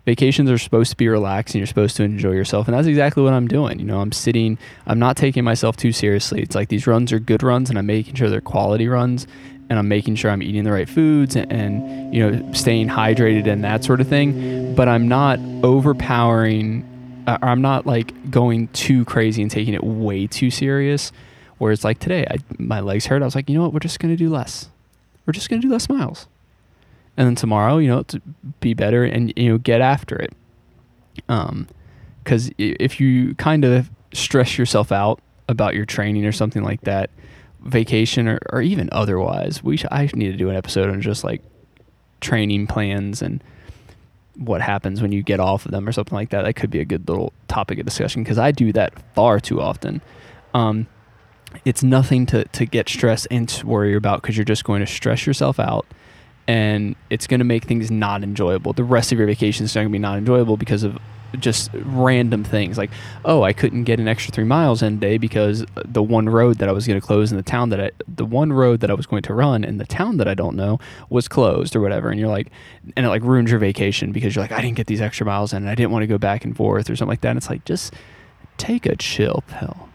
Vacations 0.05 0.49
are 0.49 0.57
supposed 0.57 0.91
to 0.91 0.97
be 0.97 1.07
relaxed 1.07 1.55
and 1.55 1.59
you're 1.59 1.67
supposed 1.67 1.95
to 1.97 2.03
enjoy 2.03 2.31
yourself. 2.31 2.67
And 2.67 2.75
that's 2.75 2.87
exactly 2.87 3.23
what 3.23 3.33
I'm 3.33 3.47
doing. 3.47 3.79
You 3.79 3.85
know, 3.85 4.01
I'm 4.01 4.11
sitting, 4.11 4.57
I'm 4.85 4.99
not 4.99 5.15
taking 5.15 5.43
myself 5.43 5.77
too 5.77 5.91
seriously. 5.91 6.41
It's 6.41 6.55
like 6.55 6.69
these 6.69 6.85
runs 6.85 7.11
are 7.11 7.19
good 7.19 7.43
runs 7.43 7.69
and 7.69 7.79
I'm 7.79 7.85
making 7.85 8.15
sure 8.15 8.29
they're 8.29 8.41
quality 8.41 8.87
runs 8.87 9.25
and 9.69 9.79
I'm 9.79 9.87
making 9.87 10.15
sure 10.15 10.31
I'm 10.31 10.43
eating 10.43 10.63
the 10.63 10.71
right 10.71 10.89
foods 10.89 11.35
and, 11.35 11.51
and 11.51 12.13
you 12.13 12.29
know, 12.29 12.51
staying 12.53 12.89
hydrated 12.89 13.47
and 13.47 13.63
that 13.63 13.83
sort 13.83 14.01
of 14.01 14.07
thing. 14.07 14.75
But 14.75 14.87
I'm 14.89 15.07
not 15.07 15.39
overpowering 15.63 16.85
I'm 17.27 17.61
not 17.61 17.85
like 17.85 18.31
going 18.31 18.67
too 18.69 19.05
crazy 19.05 19.41
and 19.41 19.51
taking 19.51 19.73
it 19.73 19.83
way 19.83 20.27
too 20.27 20.49
serious. 20.51 21.11
Whereas 21.57 21.83
like 21.83 21.99
today, 21.99 22.25
I, 22.29 22.37
my 22.57 22.79
legs 22.79 23.05
hurt. 23.05 23.21
I 23.21 23.25
was 23.25 23.35
like, 23.35 23.49
you 23.49 23.55
know 23.55 23.63
what? 23.63 23.73
We're 23.73 23.79
just 23.79 23.99
gonna 23.99 24.15
do 24.17 24.29
less. 24.29 24.69
We're 25.25 25.33
just 25.33 25.49
gonna 25.49 25.61
do 25.61 25.69
less 25.69 25.87
miles. 25.87 26.27
And 27.17 27.27
then 27.27 27.35
tomorrow, 27.35 27.77
you 27.77 27.87
know, 27.87 28.03
to 28.03 28.21
be 28.59 28.73
better 28.73 29.03
and 29.03 29.33
you 29.35 29.49
know 29.49 29.57
get 29.57 29.81
after 29.81 30.15
it. 30.15 30.33
Um, 31.29 31.67
because 32.23 32.51
if 32.57 32.99
you 32.99 33.35
kind 33.35 33.65
of 33.65 33.89
stress 34.13 34.57
yourself 34.57 34.91
out 34.91 35.19
about 35.49 35.75
your 35.75 35.85
training 35.85 36.25
or 36.25 36.31
something 36.31 36.63
like 36.63 36.81
that, 36.81 37.09
vacation 37.63 38.27
or, 38.27 38.39
or 38.51 38.61
even 38.61 38.89
otherwise, 38.91 39.63
we 39.63 39.77
sh- 39.77 39.85
I 39.91 40.09
need 40.13 40.31
to 40.31 40.37
do 40.37 40.49
an 40.49 40.55
episode 40.55 40.89
on 40.89 41.01
just 41.01 41.23
like 41.23 41.41
training 42.19 42.67
plans 42.67 43.21
and 43.21 43.43
what 44.35 44.61
happens 44.61 45.01
when 45.01 45.11
you 45.11 45.23
get 45.23 45.39
off 45.39 45.65
of 45.65 45.71
them 45.71 45.87
or 45.87 45.91
something 45.91 46.15
like 46.15 46.29
that. 46.29 46.43
That 46.43 46.53
could 46.53 46.69
be 46.69 46.79
a 46.79 46.85
good 46.85 47.07
little 47.07 47.33
topic 47.47 47.79
of 47.79 47.85
discussion 47.85 48.23
because 48.23 48.37
I 48.37 48.51
do 48.51 48.71
that 48.73 48.93
far 49.13 49.39
too 49.39 49.61
often. 49.61 50.01
Um, 50.53 50.87
it's 51.65 51.83
nothing 51.83 52.25
to, 52.27 52.45
to 52.45 52.65
get 52.65 52.87
stressed 52.87 53.27
and 53.29 53.47
to 53.49 53.67
worry 53.67 53.95
about 53.95 54.21
because 54.21 54.37
you're 54.37 54.45
just 54.45 54.63
going 54.63 54.79
to 54.79 54.87
stress 54.87 55.25
yourself 55.25 55.59
out 55.59 55.85
and 56.47 56.95
it's 57.09 57.27
going 57.27 57.39
to 57.39 57.45
make 57.45 57.65
things 57.65 57.91
not 57.91 58.23
enjoyable. 58.23 58.73
The 58.73 58.83
rest 58.83 59.11
of 59.11 59.17
your 59.17 59.27
vacation 59.27 59.65
is 59.65 59.73
going 59.73 59.87
to 59.87 59.91
be 59.91 59.99
not 59.99 60.17
enjoyable 60.17 60.57
because 60.57 60.83
of 60.83 60.97
just 61.39 61.69
random 61.73 62.43
things 62.43 62.77
like, 62.77 62.91
oh, 63.25 63.43
I 63.43 63.53
couldn't 63.53 63.83
get 63.85 63.99
an 63.99 64.07
extra 64.07 64.31
three 64.31 64.43
miles 64.43 64.81
in 64.81 64.95
a 64.95 64.97
day 64.97 65.17
because 65.17 65.65
the 65.75 66.03
one 66.03 66.27
road 66.29 66.57
that 66.57 66.69
I 66.69 66.71
was 66.71 66.87
going 66.87 66.99
to 66.99 67.05
close 67.05 67.31
in 67.31 67.37
the 67.37 67.43
town 67.43 67.69
that 67.69 67.79
I, 67.79 67.91
the 68.07 68.25
one 68.25 68.51
road 68.51 68.81
that 68.81 68.91
I 68.91 68.93
was 68.93 69.05
going 69.05 69.23
to 69.23 69.33
run 69.33 69.63
in 69.63 69.77
the 69.77 69.85
town 69.85 70.17
that 70.17 70.27
I 70.27 70.33
don't 70.33 70.55
know 70.55 70.79
was 71.09 71.27
closed 71.27 71.75
or 71.75 71.81
whatever. 71.81 72.09
And 72.09 72.19
you're 72.19 72.29
like, 72.29 72.51
and 72.95 73.05
it 73.05 73.09
like 73.09 73.23
ruins 73.23 73.49
your 73.49 73.59
vacation 73.59 74.11
because 74.11 74.35
you're 74.35 74.43
like, 74.43 74.51
I 74.51 74.61
didn't 74.61 74.77
get 74.77 74.87
these 74.87 75.01
extra 75.01 75.25
miles 75.25 75.53
in 75.53 75.63
and 75.63 75.69
I 75.69 75.75
didn't 75.75 75.91
want 75.91 76.03
to 76.03 76.07
go 76.07 76.17
back 76.17 76.45
and 76.45 76.55
forth 76.55 76.89
or 76.89 76.95
something 76.95 77.11
like 77.11 77.21
that. 77.21 77.29
And 77.29 77.37
it's 77.37 77.49
like, 77.49 77.65
just 77.65 77.93
take 78.57 78.85
a 78.85 78.95
chill 78.95 79.43
pill, 79.47 79.89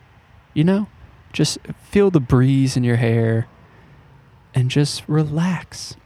you 0.54 0.64
know? 0.64 0.88
Just 1.32 1.58
feel 1.82 2.10
the 2.10 2.20
breeze 2.20 2.78
in 2.78 2.84
your 2.84 2.96
hair 2.96 3.46
and 4.54 4.70
just 4.70 5.06
relax. 5.06 5.96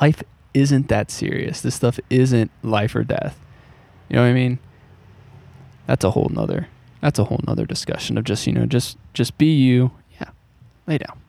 Life 0.00 0.22
isn't 0.54 0.88
that 0.88 1.10
serious. 1.10 1.60
This 1.60 1.74
stuff 1.74 1.98
isn't 2.08 2.52
life 2.62 2.94
or 2.94 3.02
death. 3.02 3.36
You 4.08 4.16
know 4.16 4.22
what 4.22 4.28
I 4.28 4.32
mean? 4.32 4.58
That's 5.86 6.04
a 6.04 6.10
whole 6.10 6.30
nother 6.32 6.68
that's 7.00 7.18
a 7.18 7.24
whole 7.24 7.40
nother 7.46 7.66
discussion 7.66 8.18
of 8.18 8.24
just, 8.24 8.46
you 8.46 8.52
know, 8.52 8.66
just 8.66 8.98
just 9.14 9.38
be 9.38 9.46
you. 9.46 9.92
Yeah. 10.20 10.30
Lay 10.86 10.98
down. 10.98 11.20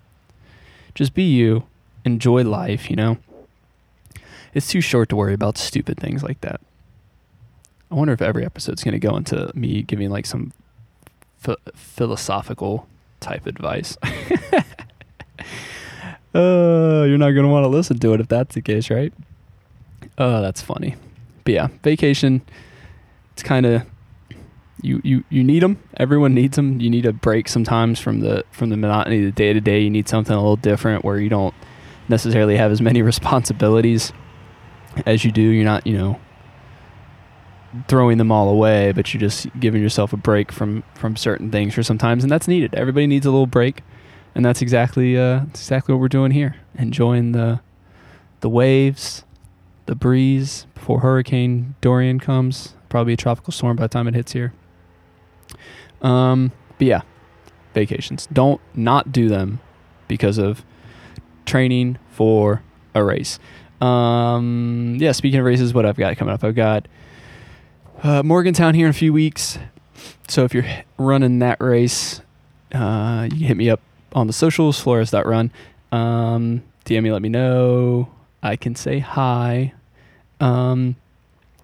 Just 0.96 1.13
be 1.13 1.24
you. 1.24 1.63
Enjoy 2.06 2.44
life, 2.44 2.89
you 2.89 2.96
know? 2.96 3.18
It's 4.54 4.68
too 4.68 4.82
short 4.82 5.10
to 5.10 5.15
worry 5.15 5.34
about 5.34 5.58
stupid 5.58 6.00
things 6.00 6.24
like 6.24 6.42
that. 6.42 6.60
I 7.92 7.96
wonder 7.96 8.13
if 8.13 8.22
every 8.22 8.46
episode's 8.46 8.84
going 8.84 8.94
to 8.94 9.00
go 9.00 9.15
into 9.15 9.52
me 9.54 9.84
giving 9.84 10.10
like 10.10 10.26
some 10.26 10.54
philosophical 11.76 12.88
type 13.20 13.46
advice. 13.46 13.98
uh, 14.04 14.63
you're 16.34 17.18
not 17.18 17.32
going 17.32 17.46
to 17.46 17.48
want 17.48 17.63
to 17.63 17.70
listen 17.70 18.00
to 18.00 18.13
it 18.13 18.22
if 18.22 18.28
that's 18.28 18.56
the 18.56 18.62
case, 18.62 18.89
right? 18.89 19.13
Oh, 20.18 20.42
that's 20.42 20.62
funny. 20.62 20.96
But 21.44 21.54
yeah, 21.54 21.68
vacation, 21.84 22.42
it's 23.39 23.47
kind 23.47 23.65
of 23.65 23.86
you, 24.82 24.99
you 25.04 25.23
you 25.30 25.45
need 25.45 25.63
them. 25.63 25.82
Everyone 25.95 26.34
needs 26.34 26.58
them. 26.58 26.82
You 26.82 26.89
need 26.89 27.06
a 27.06 27.13
break 27.13 27.47
sometimes 27.47 27.97
from 27.97 28.19
the 28.19 28.43
from 28.52 28.69
the 28.69 28.75
monotony 28.75 29.19
of 29.19 29.25
the 29.25 29.32
day 29.32 29.54
to 29.54 29.62
day. 29.62 29.80
You 29.80 29.89
need 29.89 30.10
something 30.10 30.34
a 30.34 30.39
little 30.39 30.58
different 30.58 31.06
where 31.06 31.17
you 31.17 31.30
don't 31.30 31.56
necessarily 32.10 32.58
have 32.58 32.69
as 32.71 32.82
many 32.82 33.02
responsibilities 33.13 34.12
as 35.06 35.23
you 35.23 35.32
do. 35.32 35.41
You're 35.41 35.63
not, 35.63 35.88
you 35.88 35.97
know, 35.97 36.19
throwing 37.88 38.17
them 38.17 38.30
all 38.30 38.49
away, 38.49 38.91
but 38.91 39.13
you're 39.13 39.21
just 39.21 39.47
giving 39.58 39.82
yourself 39.82 40.12
a 40.12 40.17
break 40.17 40.52
from 40.52 40.84
from 40.95 41.15
certain 41.15 41.49
things 41.49 41.73
for 41.73 41.82
sometimes, 41.84 42.25
and 42.25 42.32
that's 42.32 42.47
needed. 42.47 42.75
Everybody 42.75 43.08
needs 43.08 43.25
a 43.25 43.32
little 43.32 43.47
break, 43.47 43.84
and 44.36 44.45
that's 44.45 44.62
exactly 44.62 45.17
uh, 45.17 45.45
exactly 45.45 45.93
what 45.93 46.02
we're 46.02 46.10
doing 46.10 46.32
here. 46.32 46.56
Enjoying 46.75 47.32
the 47.32 47.62
the 48.41 48.49
waves, 48.49 49.23
the 49.86 49.95
breeze 49.95 50.67
before 50.73 50.99
Hurricane 50.99 51.75
Dorian 51.80 52.19
comes. 52.19 52.75
Probably 52.89 53.13
a 53.13 53.17
tropical 53.17 53.54
storm 53.54 53.78
by 53.78 53.84
the 53.84 53.89
time 53.89 54.08
it 54.08 54.15
hits 54.15 54.32
here. 54.32 54.54
Um, 56.02 56.52
but 56.78 56.88
yeah, 56.88 57.02
vacations. 57.73 58.28
Don't 58.28 58.62
not 58.73 59.12
do 59.12 59.30
them 59.30 59.60
because 60.08 60.38
of 60.38 60.63
training 61.45 61.97
for 62.12 62.62
a 62.93 63.04
race. 63.04 63.39
Um, 63.82 64.97
yeah, 64.99 65.12
speaking 65.13 65.39
of 65.39 65.45
races, 65.45 65.73
what 65.73 65.86
I've 65.86 65.95
got 65.95 66.17
coming 66.17 66.34
up, 66.34 66.43
I've 66.43 66.56
got 66.56 66.88
uh, 68.04 68.23
Morgantown 68.23 68.73
here 68.73 68.86
in 68.86 68.91
a 68.91 68.93
few 68.93 69.13
weeks. 69.13 69.58
So 70.28 70.43
if 70.43 70.54
you're 70.54 70.65
running 70.97 71.39
that 71.39 71.62
race, 71.62 72.21
uh, 72.73 73.28
you 73.32 73.38
can 73.38 73.47
hit 73.47 73.58
me 73.58 73.69
up 73.69 73.82
on 74.13 74.28
the 74.28 74.34
socials, 74.34 74.80
Flores.run. 74.80 75.52
Um, 75.91 76.63
DM 76.86 77.04
me, 77.04 77.12
let 77.12 77.21
me 77.21 77.30
know. 77.30 78.10
I 78.41 78.56
can 78.56 78.75
say 78.75 78.99
hi. 78.99 79.73
Um, 80.39 80.95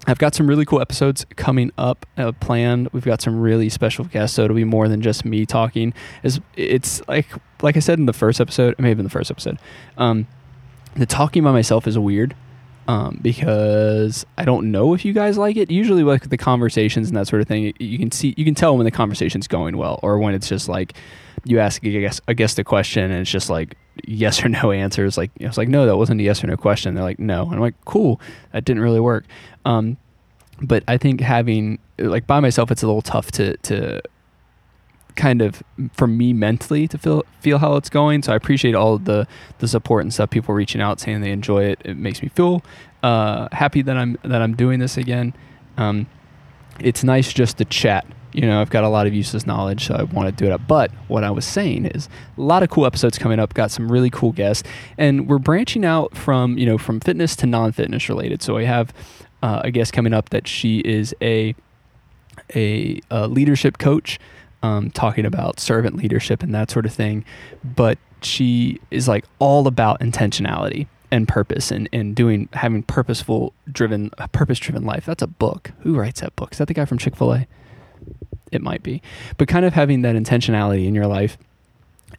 I've 0.07 0.19
got 0.19 0.35
some 0.35 0.47
really 0.47 0.65
cool 0.65 0.81
episodes 0.81 1.25
coming 1.35 1.71
up 1.77 2.05
uh, 2.17 2.31
planned. 2.33 2.89
We've 2.91 3.05
got 3.05 3.21
some 3.21 3.39
really 3.39 3.69
special 3.69 4.05
guests, 4.05 4.35
so 4.35 4.43
it'll 4.43 4.55
be 4.55 4.63
more 4.63 4.87
than 4.87 5.01
just 5.01 5.25
me 5.25 5.45
talking. 5.45 5.93
It's, 6.23 6.39
it's 6.55 7.07
like 7.07 7.27
like 7.61 7.75
I 7.75 7.79
said 7.79 7.99
in 7.99 8.05
the 8.05 8.13
first 8.13 8.39
episode, 8.39 8.75
maybe 8.77 8.99
in 8.99 9.03
the 9.03 9.09
first 9.09 9.31
episode. 9.31 9.57
Um, 9.97 10.27
the 10.95 11.05
talking 11.05 11.43
by 11.43 11.51
myself 11.51 11.87
is 11.87 11.97
weird 11.97 12.35
um, 12.87 13.19
because 13.21 14.25
I 14.37 14.45
don't 14.45 14.71
know 14.71 14.93
if 14.93 15.03
you 15.03 15.13
guys 15.13 15.37
like 15.37 15.57
it. 15.57 15.71
Usually, 15.71 16.03
like 16.03 16.29
the 16.29 16.37
conversations 16.37 17.07
and 17.07 17.17
that 17.17 17.27
sort 17.27 17.41
of 17.41 17.47
thing, 17.47 17.73
you 17.79 17.97
can 17.97 18.11
see 18.11 18.33
you 18.37 18.45
can 18.45 18.55
tell 18.55 18.77
when 18.77 18.85
the 18.85 18.91
conversation's 18.91 19.47
going 19.47 19.77
well, 19.77 19.99
or 20.03 20.19
when 20.19 20.35
it's 20.35 20.47
just 20.47 20.69
like 20.69 20.93
you 21.43 21.59
ask 21.59 21.83
a 21.83 21.89
guest, 21.89 22.21
a 22.27 22.33
guest 22.33 22.59
a 22.59 22.63
question 22.63 23.11
and 23.11 23.21
it's 23.21 23.31
just 23.31 23.49
like 23.49 23.75
yes 24.03 24.43
or 24.43 24.49
no 24.49 24.71
answers. 24.83 25.17
Like 25.17 25.31
I 25.41 25.47
was 25.47 25.57
like 25.57 25.69
no, 25.69 25.85
that 25.85 25.97
wasn't 25.97 26.21
a 26.21 26.23
yes 26.23 26.43
or 26.43 26.47
no 26.47 26.57
question. 26.57 26.95
They're 26.95 27.03
like 27.03 27.19
no, 27.19 27.43
and 27.43 27.55
I'm 27.55 27.61
like 27.61 27.75
cool, 27.85 28.19
that 28.51 28.65
didn't 28.65 28.83
really 28.83 28.99
work. 28.99 29.25
Um, 29.65 29.97
but 30.61 30.83
I 30.87 30.97
think 30.97 31.21
having 31.21 31.79
like 31.97 32.27
by 32.27 32.39
myself, 32.39 32.71
it's 32.71 32.83
a 32.83 32.87
little 32.87 33.01
tough 33.01 33.31
to 33.31 33.57
to 33.57 34.01
kind 35.15 35.41
of 35.41 35.63
for 35.93 36.07
me 36.07 36.33
mentally 36.33 36.87
to 36.89 36.97
feel 36.97 37.23
feel 37.39 37.57
how 37.57 37.75
it's 37.75 37.89
going. 37.89 38.21
So 38.21 38.33
I 38.33 38.35
appreciate 38.35 38.75
all 38.75 38.97
the 38.97 39.27
the 39.59 39.67
support 39.67 40.03
and 40.03 40.13
stuff. 40.13 40.29
People 40.29 40.53
reaching 40.53 40.81
out 40.81 40.99
saying 40.99 41.21
they 41.21 41.31
enjoy 41.31 41.63
it. 41.65 41.81
It 41.85 41.97
makes 41.97 42.21
me 42.21 42.29
feel 42.29 42.63
uh, 43.03 43.47
happy 43.51 43.81
that 43.81 43.97
I'm 43.97 44.17
that 44.23 44.41
I'm 44.41 44.55
doing 44.55 44.79
this 44.79 44.97
again. 44.97 45.33
Um, 45.77 46.07
it's 46.79 47.03
nice 47.03 47.31
just 47.31 47.57
to 47.57 47.65
chat. 47.65 48.05
You 48.35 48.47
know, 48.47 48.59
I've 48.59 48.69
got 48.69 48.83
a 48.83 48.89
lot 48.89 49.07
of 49.07 49.13
useless 49.13 49.45
knowledge, 49.45 49.87
so 49.87 49.95
I 49.95 50.03
want 50.03 50.27
to 50.27 50.31
do 50.31 50.45
it 50.45 50.51
up. 50.51 50.67
But 50.67 50.91
what 51.07 51.23
I 51.23 51.31
was 51.31 51.45
saying 51.45 51.85
is 51.85 52.09
a 52.37 52.41
lot 52.41 52.63
of 52.63 52.69
cool 52.69 52.85
episodes 52.85 53.17
coming 53.17 53.39
up. 53.39 53.53
Got 53.53 53.71
some 53.71 53.91
really 53.91 54.09
cool 54.09 54.33
guests, 54.33 54.67
and 54.97 55.27
we're 55.27 55.39
branching 55.39 55.85
out 55.85 56.15
from 56.17 56.57
you 56.57 56.65
know 56.65 56.77
from 56.77 56.99
fitness 56.99 57.35
to 57.37 57.45
non-fitness 57.45 58.09
related. 58.09 58.41
So 58.41 58.57
I 58.57 58.63
have 58.63 58.93
uh, 59.41 59.61
a 59.63 59.71
guest 59.71 59.93
coming 59.93 60.13
up 60.13 60.29
that 60.29 60.47
she 60.47 60.79
is 60.79 61.15
a 61.21 61.55
a, 62.53 62.99
a 63.09 63.27
leadership 63.27 63.77
coach 63.77 64.19
um, 64.63 64.89
talking 64.91 65.25
about 65.25 65.59
servant 65.59 65.95
leadership 65.95 66.43
and 66.43 66.53
that 66.53 66.71
sort 66.71 66.85
of 66.85 66.93
thing. 66.93 67.23
But 67.63 67.97
she 68.21 68.79
is 68.91 69.07
like 69.07 69.25
all 69.39 69.67
about 69.67 69.99
intentionality 69.99 70.87
and 71.11 71.27
purpose 71.27 71.71
and, 71.71 71.87
and 71.93 72.15
doing 72.15 72.49
having 72.53 72.83
purposeful 72.83 73.53
driven 73.71 74.09
purpose 74.31 74.59
driven 74.59 74.83
life. 74.83 75.05
That's 75.05 75.23
a 75.23 75.27
book. 75.27 75.71
Who 75.81 75.95
writes 75.95 76.21
that 76.21 76.35
book? 76.35 76.53
Is 76.53 76.57
that 76.57 76.67
the 76.67 76.73
guy 76.73 76.85
from 76.85 76.97
Chick 76.97 77.15
fil 77.15 77.33
A? 77.33 77.47
It 78.55 78.61
might 78.61 78.83
be. 78.83 79.01
But 79.37 79.47
kind 79.47 79.65
of 79.65 79.73
having 79.73 80.01
that 80.01 80.15
intentionality 80.15 80.87
in 80.87 80.95
your 80.95 81.07
life 81.07 81.37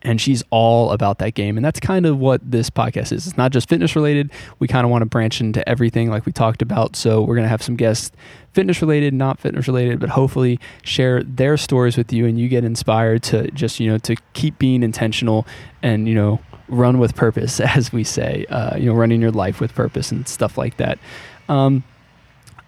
and 0.03 0.21
she's 0.21 0.43
all 0.51 0.93
about 0.93 1.19
that 1.19 1.35
game 1.35 1.57
and 1.57 1.65
that's 1.65 1.81
kind 1.81 2.07
of 2.07 2.19
what 2.19 2.41
this 2.49 2.71
podcast 2.71 3.13
is. 3.13 3.27
It's 3.27 3.37
not 3.37 3.51
just 3.51 3.69
fitness 3.69 3.97
related. 3.97 4.31
We 4.59 4.69
kind 4.69 4.85
of 4.85 4.91
want 4.91 5.03
to 5.03 5.07
branch 5.07 5.41
into 5.41 5.67
everything 5.69 6.11
like 6.11 6.27
we 6.27 6.33
talked 6.33 6.63
about. 6.63 6.97
So 6.97 7.23
we're 7.23 7.35
going 7.35 7.45
to 7.45 7.49
have 7.49 7.63
some 7.63 7.77
guests 7.77 8.13
fitness 8.53 8.81
related 8.81 9.13
not 9.13 9.39
fitness 9.39 9.67
related 9.69 10.01
but 10.01 10.09
hopefully 10.09 10.59
share 10.83 11.23
their 11.23 11.59
stories 11.59 11.95
with 11.95 12.11
you 12.11 12.25
and 12.25 12.39
you 12.39 12.49
get 12.49 12.65
inspired 12.65 13.23
to 13.23 13.51
just 13.51 13.79
you 13.79 13.87
know 13.91 13.99
to 13.99 14.17
keep 14.33 14.59
being 14.59 14.83
intentional 14.83 15.47
and 15.83 16.09
you 16.09 16.15
know 16.15 16.41
run 16.69 16.99
with 16.99 17.15
purpose 17.15 17.61
as 17.77 17.93
we 17.93 18.03
say 18.03 18.47
uh, 18.49 18.75
you 18.77 18.87
know 18.87 18.95
running 18.95 19.21
your 19.21 19.31
life 19.31 19.61
with 19.61 19.75
purpose 19.75 20.11
and 20.11 20.27
stuff 20.27 20.57
like 20.57 20.79
that. 20.79 20.99
Um, 21.49 21.85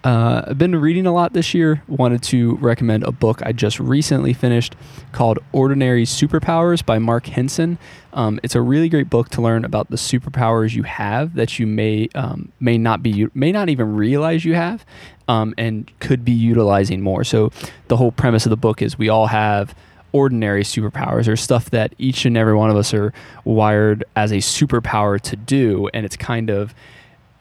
uh, 0.09 0.43
I've 0.47 0.57
been 0.57 0.75
reading 0.75 1.05
a 1.05 1.13
lot 1.13 1.35
this 1.35 1.53
year. 1.53 1.83
Wanted 1.87 2.23
to 2.25 2.57
recommend 2.57 3.05
a 3.05 3.13
book 3.13 3.43
I 3.43 3.53
just 3.53 3.79
recently 3.79 4.33
finished 4.33 4.75
called 5.13 5.39
Ordinary 5.53 6.07
Superpowers 6.07 6.83
by 6.83 6.99
Mark 6.99 7.27
Henson. 7.27 7.77
Um, 8.15 8.41
it's 8.43 8.55
a 8.55 8.63
really 8.63 8.89
great 8.89 9.11
book 9.11 9.29
to 9.31 9.43
learn 9.43 9.67
about 9.67 9.91
the 9.91 9.97
superpowers 9.97 10.75
you 10.75 10.85
have 10.85 11.35
that 11.35 11.59
you 11.59 11.67
may 11.67 12.09
um, 12.15 12.51
may 12.59 12.79
not 12.79 13.03
be 13.03 13.29
may 13.35 13.53
not 13.53 13.69
even 13.69 13.97
realize 13.97 14.47
you 14.47 14.55
have, 14.55 14.87
um, 15.29 15.55
and 15.59 15.93
could 16.01 16.25
be 16.25 16.33
utilizing 16.33 17.03
more. 17.03 17.23
So 17.23 17.53
the 17.89 17.99
whole 17.99 18.11
premise 18.11 18.47
of 18.47 18.51
the 18.51 18.57
book 18.57 18.81
is 18.81 18.97
we 18.97 19.11
all 19.11 19.27
have 19.27 19.75
ordinary 20.13 20.63
superpowers 20.63 21.29
or 21.29 21.37
stuff 21.37 21.69
that 21.69 21.95
each 21.99 22.25
and 22.25 22.35
every 22.35 22.55
one 22.55 22.71
of 22.71 22.77
us 22.79 22.95
are 22.95 23.13
wired 23.45 24.05
as 24.17 24.33
a 24.33 24.39
superpower 24.39 25.21
to 25.21 25.37
do, 25.37 25.91
and 25.93 26.07
it's 26.07 26.17
kind 26.17 26.49
of 26.49 26.75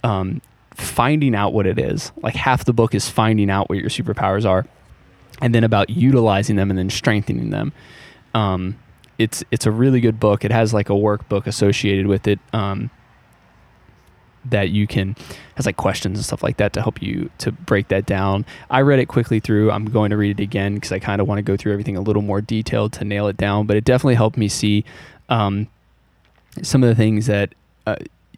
um, 0.04 0.42
finding 0.78 1.36
out 1.36 1.54
what 1.54 1.66
it 1.66 1.80
is. 1.80 2.12
Like 2.22 2.36
half 2.36 2.66
the 2.66 2.74
book 2.74 2.94
is 2.94 3.10
finding 3.10 3.50
out 3.50 3.70
what 3.70 3.80
your 3.80 3.90
superpowers 3.90 4.46
are, 4.46 4.66
and 5.42 5.54
then 5.54 5.64
about 5.64 5.90
utilizing 5.90 6.56
them 6.56 6.70
and 6.70 6.78
then 6.78 6.90
strengthening 6.90 7.50
them. 7.50 7.74
Um, 8.34 8.78
it's 9.18 9.44
it's 9.52 9.66
a 9.66 9.72
really 9.72 10.00
good 10.00 10.20
book. 10.20 10.46
It 10.46 10.52
has 10.52 10.74
like 10.74 10.90
a 10.90 10.94
workbook 10.94 11.48
associated 11.48 12.06
with 12.06 12.28
it 12.28 12.40
um, 12.54 12.92
that 14.46 14.70
you 14.70 14.86
can 14.86 15.16
has 15.56 15.66
like 15.66 15.78
questions 15.78 16.20
and 16.20 16.26
stuff 16.26 16.44
like 16.44 16.58
that 16.58 16.74
to 16.74 16.82
help 16.82 17.02
you 17.02 17.32
to 17.40 17.52
break 17.52 17.88
that 17.88 18.06
down. 18.06 18.46
I 18.70 18.82
read 18.82 19.00
it 19.00 19.08
quickly 19.08 19.40
through. 19.40 19.72
I'm 19.72 19.86
going 19.86 20.12
to 20.12 20.18
read 20.18 20.40
it 20.40 20.44
again 20.44 20.76
because 20.76 20.92
I 20.92 21.00
kind 21.00 21.20
of 21.20 21.28
want 21.28 21.40
to 21.40 21.44
go 21.44 21.58
through 21.58 21.74
everything 21.74 21.98
a 21.98 22.02
little 22.02 22.22
more 22.22 22.42
detailed 22.42 22.94
to 22.94 23.06
nail 23.06 23.28
it 23.28 23.38
down. 23.38 23.66
But 23.66 23.78
it 23.78 23.84
definitely 23.84 24.16
helped 24.16 24.38
me 24.38 24.48
see 24.48 24.86
um, 25.30 25.68
some 26.62 26.84
of 26.84 26.90
the 26.90 26.96
things 26.96 27.26
that. 27.26 27.54
Uh, 27.88 27.96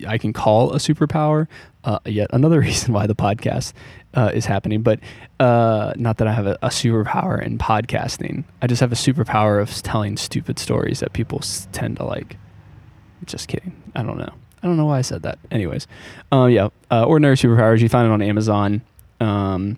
I 0.08 0.18
can 0.18 0.34
call 0.34 0.74
a 0.74 0.78
superpower. 0.78 1.48
Uh, 1.84 2.00
yet 2.06 2.28
another 2.32 2.60
reason 2.70 2.94
why 2.94 3.08
the 3.08 3.16
podcast 3.16 3.74
uh, 4.14 4.32
is 4.34 4.46
happening, 4.46 4.82
but 4.82 5.00
uh, 5.40 5.94
not 5.96 6.18
that 6.18 6.28
I 6.28 6.34
have 6.34 6.48
a, 6.48 6.58
a, 6.62 6.68
superpower 6.70 7.42
in 7.42 7.58
podcasting. 7.58 8.44
I 8.62 8.68
just 8.68 8.82
have 8.82 8.92
a 8.92 8.96
superpower 8.96 9.62
of 9.62 9.72
telling 9.82 10.18
stupid 10.18 10.60
stories 10.60 11.00
that 11.00 11.14
people 11.14 11.40
tend 11.72 11.98
to 11.98 12.06
like. 12.06 12.38
Just 13.26 13.48
kidding. 13.48 13.82
I 13.96 14.04
don't 14.04 14.18
know. 14.18 14.34
I 14.62 14.68
don't 14.68 14.78
know 14.78 14.86
why 14.86 14.98
I 14.98 15.02
said 15.02 15.24
that. 15.24 15.40
Anyways, 15.52 15.88
uh, 16.34 16.46
yeah, 16.46 16.70
uh, 16.92 17.06
ordinary 17.06 17.36
superpowers. 17.36 17.80
You 17.80 17.90
find 17.90 18.08
it 18.08 18.12
on 18.12 18.22
Amazon. 18.22 18.82
Um, 19.20 19.78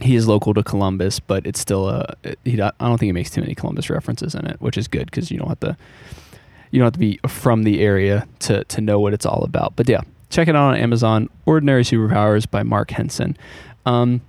he 0.00 0.14
is 0.14 0.28
local 0.28 0.54
to 0.54 0.62
Columbus, 0.62 1.18
but 1.18 1.46
it's 1.46 1.58
still 1.58 1.88
a. 1.88 2.14
He, 2.44 2.60
I 2.60 2.70
don't 2.78 2.98
think 2.98 3.08
he 3.08 3.12
makes 3.12 3.30
too 3.30 3.40
many 3.40 3.54
Columbus 3.54 3.90
references 3.90 4.34
in 4.34 4.46
it, 4.46 4.60
which 4.60 4.78
is 4.78 4.86
good 4.86 5.06
because 5.06 5.30
you 5.30 5.38
don't 5.38 5.48
have 5.48 5.60
to. 5.60 5.76
You 6.70 6.78
don't 6.78 6.86
have 6.86 6.92
to 6.94 6.98
be 6.98 7.18
from 7.26 7.62
the 7.62 7.80
area 7.80 8.26
to 8.40 8.64
to 8.64 8.80
know 8.80 9.00
what 9.00 9.14
it's 9.14 9.26
all 9.26 9.44
about. 9.44 9.74
But 9.76 9.88
yeah, 9.88 10.02
check 10.30 10.48
it 10.48 10.56
out 10.56 10.74
on 10.74 10.76
Amazon. 10.76 11.28
Ordinary 11.46 11.82
Superpowers 11.82 12.50
by 12.50 12.62
Mark 12.62 12.90
Henson. 12.90 13.36
Um, 13.86 14.20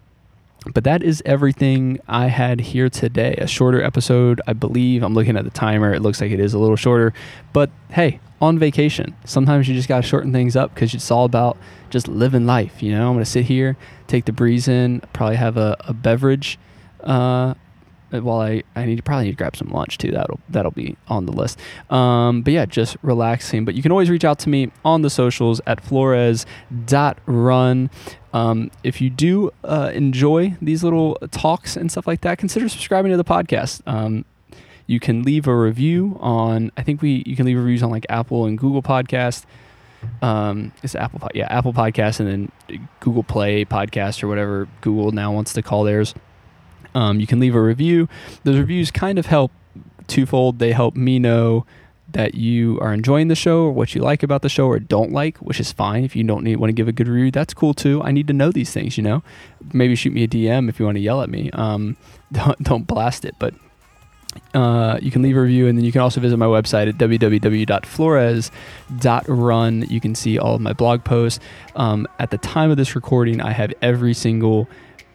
but 0.73 0.83
that 0.83 1.03
is 1.03 1.23
everything 1.25 1.99
I 2.07 2.27
had 2.27 2.59
here 2.59 2.89
today. 2.89 3.35
A 3.37 3.47
shorter 3.47 3.81
episode, 3.81 4.41
I 4.45 4.53
believe. 4.53 5.03
I'm 5.03 5.13
looking 5.13 5.37
at 5.37 5.45
the 5.45 5.51
timer. 5.51 5.93
It 5.93 6.01
looks 6.01 6.19
like 6.19 6.31
it 6.31 6.39
is 6.39 6.53
a 6.53 6.59
little 6.59 6.75
shorter. 6.75 7.13
But 7.53 7.69
hey, 7.89 8.19
on 8.41 8.59
vacation, 8.59 9.15
sometimes 9.25 9.67
you 9.67 9.75
just 9.75 9.87
got 9.87 10.01
to 10.01 10.07
shorten 10.07 10.33
things 10.33 10.55
up 10.55 10.73
because 10.73 10.93
it's 10.93 11.11
all 11.11 11.25
about 11.25 11.57
just 11.89 12.07
living 12.07 12.45
life. 12.45 12.83
You 12.83 12.91
know, 12.91 13.07
I'm 13.07 13.13
going 13.13 13.23
to 13.23 13.29
sit 13.29 13.45
here, 13.45 13.77
take 14.07 14.25
the 14.25 14.33
breeze 14.33 14.67
in, 14.67 15.01
probably 15.13 15.37
have 15.37 15.55
a, 15.57 15.77
a 15.81 15.93
beverage. 15.93 16.59
Uh, 17.01 17.53
while 18.11 18.41
I, 18.41 18.63
I 18.75 18.85
need 18.85 18.97
to 18.97 19.03
probably 19.03 19.25
need 19.25 19.31
to 19.31 19.37
grab 19.37 19.55
some 19.55 19.69
lunch 19.69 19.97
too. 19.97 20.11
That'll 20.11 20.39
that'll 20.49 20.71
be 20.71 20.97
on 21.07 21.25
the 21.25 21.31
list. 21.31 21.59
Um, 21.89 22.41
but 22.41 22.53
yeah, 22.53 22.65
just 22.65 22.97
relaxing. 23.01 23.65
But 23.65 23.75
you 23.75 23.81
can 23.81 23.91
always 23.91 24.09
reach 24.09 24.25
out 24.25 24.39
to 24.39 24.49
me 24.49 24.71
on 24.83 25.01
the 25.01 25.09
socials 25.09 25.61
at 25.67 25.81
flores.run. 25.81 26.45
Um, 28.31 28.71
if 28.83 29.01
you 29.01 29.09
do 29.09 29.51
uh, 29.63 29.91
enjoy 29.93 30.55
these 30.61 30.83
little 30.83 31.17
talks 31.31 31.75
and 31.75 31.91
stuff 31.91 32.05
like 32.07 32.21
that, 32.21 32.37
consider 32.37 32.69
subscribing 32.69 33.11
to 33.11 33.17
the 33.17 33.23
podcast. 33.23 33.81
Um, 33.87 34.25
you 34.85 34.99
can 34.99 35.23
leave 35.23 35.47
a 35.47 35.55
review 35.55 36.17
on. 36.19 36.71
I 36.77 36.83
think 36.83 37.01
we 37.01 37.23
you 37.25 37.35
can 37.35 37.45
leave 37.45 37.57
reviews 37.57 37.83
on 37.83 37.91
like 37.91 38.05
Apple 38.09 38.45
and 38.45 38.57
Google 38.57 38.81
Podcast. 38.81 39.45
Um, 40.21 40.71
it's 40.81 40.95
Apple, 40.95 41.27
yeah, 41.33 41.47
Apple 41.49 41.73
Podcast, 41.73 42.19
and 42.19 42.29
then 42.29 42.51
Google 42.99 43.23
Play 43.23 43.65
Podcast 43.65 44.23
or 44.23 44.27
whatever 44.27 44.67
Google 44.81 45.11
now 45.11 45.31
wants 45.31 45.53
to 45.53 45.61
call 45.61 45.83
theirs. 45.83 46.15
Um, 46.99 47.19
you 47.21 47.27
can 47.27 47.39
leave 47.39 47.55
a 47.55 47.61
review. 47.61 48.09
Those 48.43 48.57
reviews 48.57 48.91
kind 48.91 49.17
of 49.17 49.27
help 49.27 49.53
twofold. 50.07 50.59
They 50.59 50.73
help 50.73 50.97
me 50.97 51.17
know 51.17 51.65
that 52.11 52.35
you 52.35 52.77
are 52.81 52.93
enjoying 52.93 53.29
the 53.29 53.35
show 53.35 53.65
or 53.65 53.71
what 53.71 53.95
you 53.95 54.01
like 54.01 54.21
about 54.21 54.41
the 54.41 54.49
show 54.49 54.67
or 54.67 54.79
don't 54.79 55.13
like, 55.13 55.37
which 55.37 55.61
is 55.61 55.71
fine. 55.71 56.03
If 56.03 56.13
you 56.15 56.23
don't 56.25 56.43
need, 56.43 56.57
want 56.57 56.69
to 56.69 56.73
give 56.73 56.89
a 56.89 56.91
good 56.91 57.07
review, 57.07 57.31
that's 57.31 57.53
cool 57.53 57.73
too. 57.73 58.03
I 58.03 58.11
need 58.11 58.27
to 58.27 58.33
know 58.33 58.51
these 58.51 58.71
things, 58.71 58.97
you 58.97 59.03
know. 59.03 59.23
Maybe 59.71 59.95
shoot 59.95 60.11
me 60.11 60.23
a 60.23 60.27
DM 60.27 60.67
if 60.67 60.77
you 60.77 60.85
want 60.85 60.97
to 60.97 61.01
yell 61.01 61.21
at 61.21 61.29
me. 61.29 61.49
Um, 61.53 61.95
don't, 62.33 62.61
don't 62.61 62.85
blast 62.85 63.23
it, 63.23 63.35
but 63.39 63.53
uh, 64.53 64.99
you 65.01 65.09
can 65.11 65.21
leave 65.21 65.37
a 65.37 65.41
review 65.41 65.67
and 65.67 65.77
then 65.77 65.85
you 65.85 65.93
can 65.93 66.01
also 66.01 66.19
visit 66.19 66.35
my 66.37 66.47
website 66.47 66.89
at 66.89 66.97
www.flores.run. 66.97 69.85
You 69.89 70.01
can 70.01 70.15
see 70.15 70.37
all 70.37 70.55
of 70.55 70.61
my 70.61 70.73
blog 70.73 71.05
posts. 71.05 71.39
Um, 71.75 72.05
at 72.19 72.31
the 72.31 72.37
time 72.39 72.71
of 72.71 72.77
this 72.77 72.95
recording, 72.95 73.39
I 73.39 73.51
have 73.51 73.73
every 73.81 74.13
single 74.13 74.67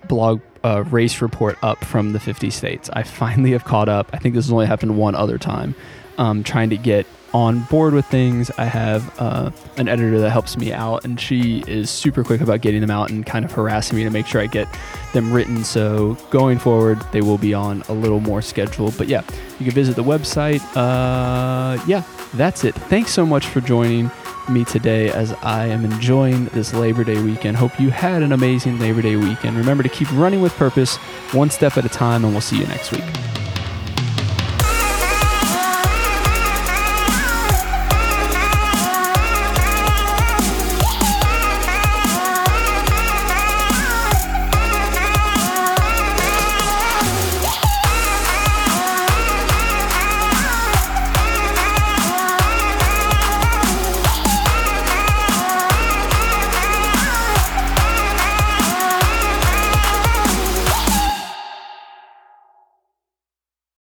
blog 0.08 0.40
uh, 0.64 0.82
race 0.90 1.20
report 1.20 1.56
up 1.62 1.84
from 1.84 2.12
the 2.12 2.20
50 2.20 2.50
states. 2.50 2.90
I 2.92 3.02
finally 3.02 3.52
have 3.52 3.64
caught 3.64 3.88
up. 3.88 4.10
I 4.12 4.18
think 4.18 4.34
this 4.34 4.46
has 4.46 4.52
only 4.52 4.66
happened 4.66 4.96
one 4.96 5.14
other 5.14 5.38
time. 5.38 5.74
Um, 6.16 6.44
trying 6.44 6.70
to 6.70 6.76
get 6.76 7.06
on 7.34 7.60
board 7.62 7.92
with 7.92 8.06
things. 8.06 8.50
I 8.56 8.64
have 8.66 9.20
uh, 9.20 9.50
an 9.76 9.88
editor 9.88 10.20
that 10.20 10.30
helps 10.30 10.56
me 10.56 10.72
out, 10.72 11.04
and 11.04 11.20
she 11.20 11.64
is 11.66 11.90
super 11.90 12.22
quick 12.22 12.40
about 12.40 12.60
getting 12.60 12.80
them 12.80 12.90
out 12.90 13.10
and 13.10 13.26
kind 13.26 13.44
of 13.44 13.50
harassing 13.50 13.96
me 13.96 14.04
to 14.04 14.10
make 14.10 14.26
sure 14.26 14.40
I 14.40 14.46
get 14.46 14.68
them 15.12 15.32
written. 15.32 15.64
So 15.64 16.14
going 16.30 16.60
forward, 16.60 17.00
they 17.10 17.20
will 17.20 17.38
be 17.38 17.52
on 17.52 17.82
a 17.88 17.92
little 17.92 18.20
more 18.20 18.40
schedule. 18.40 18.92
But 18.96 19.08
yeah, 19.08 19.22
you 19.58 19.66
can 19.66 19.74
visit 19.74 19.96
the 19.96 20.04
website. 20.04 20.62
Uh, 20.76 21.82
yeah, 21.88 22.04
that's 22.34 22.62
it. 22.62 22.76
Thanks 22.76 23.12
so 23.12 23.26
much 23.26 23.46
for 23.46 23.60
joining 23.60 24.10
me 24.48 24.64
today 24.64 25.10
as 25.10 25.32
I 25.42 25.66
am 25.66 25.84
enjoying 25.84 26.46
this 26.46 26.72
Labor 26.74 27.04
Day 27.04 27.20
weekend. 27.22 27.56
Hope 27.56 27.78
you 27.80 27.90
had 27.90 28.22
an 28.22 28.32
amazing 28.32 28.78
Labor 28.78 29.02
Day 29.02 29.16
weekend. 29.16 29.56
Remember 29.56 29.82
to 29.82 29.88
keep 29.88 30.10
running 30.12 30.40
with 30.40 30.52
purpose, 30.54 30.96
one 31.32 31.50
step 31.50 31.76
at 31.76 31.84
a 31.84 31.88
time, 31.88 32.24
and 32.24 32.32
we'll 32.32 32.40
see 32.40 32.58
you 32.58 32.66
next 32.66 32.92
week. 32.92 33.04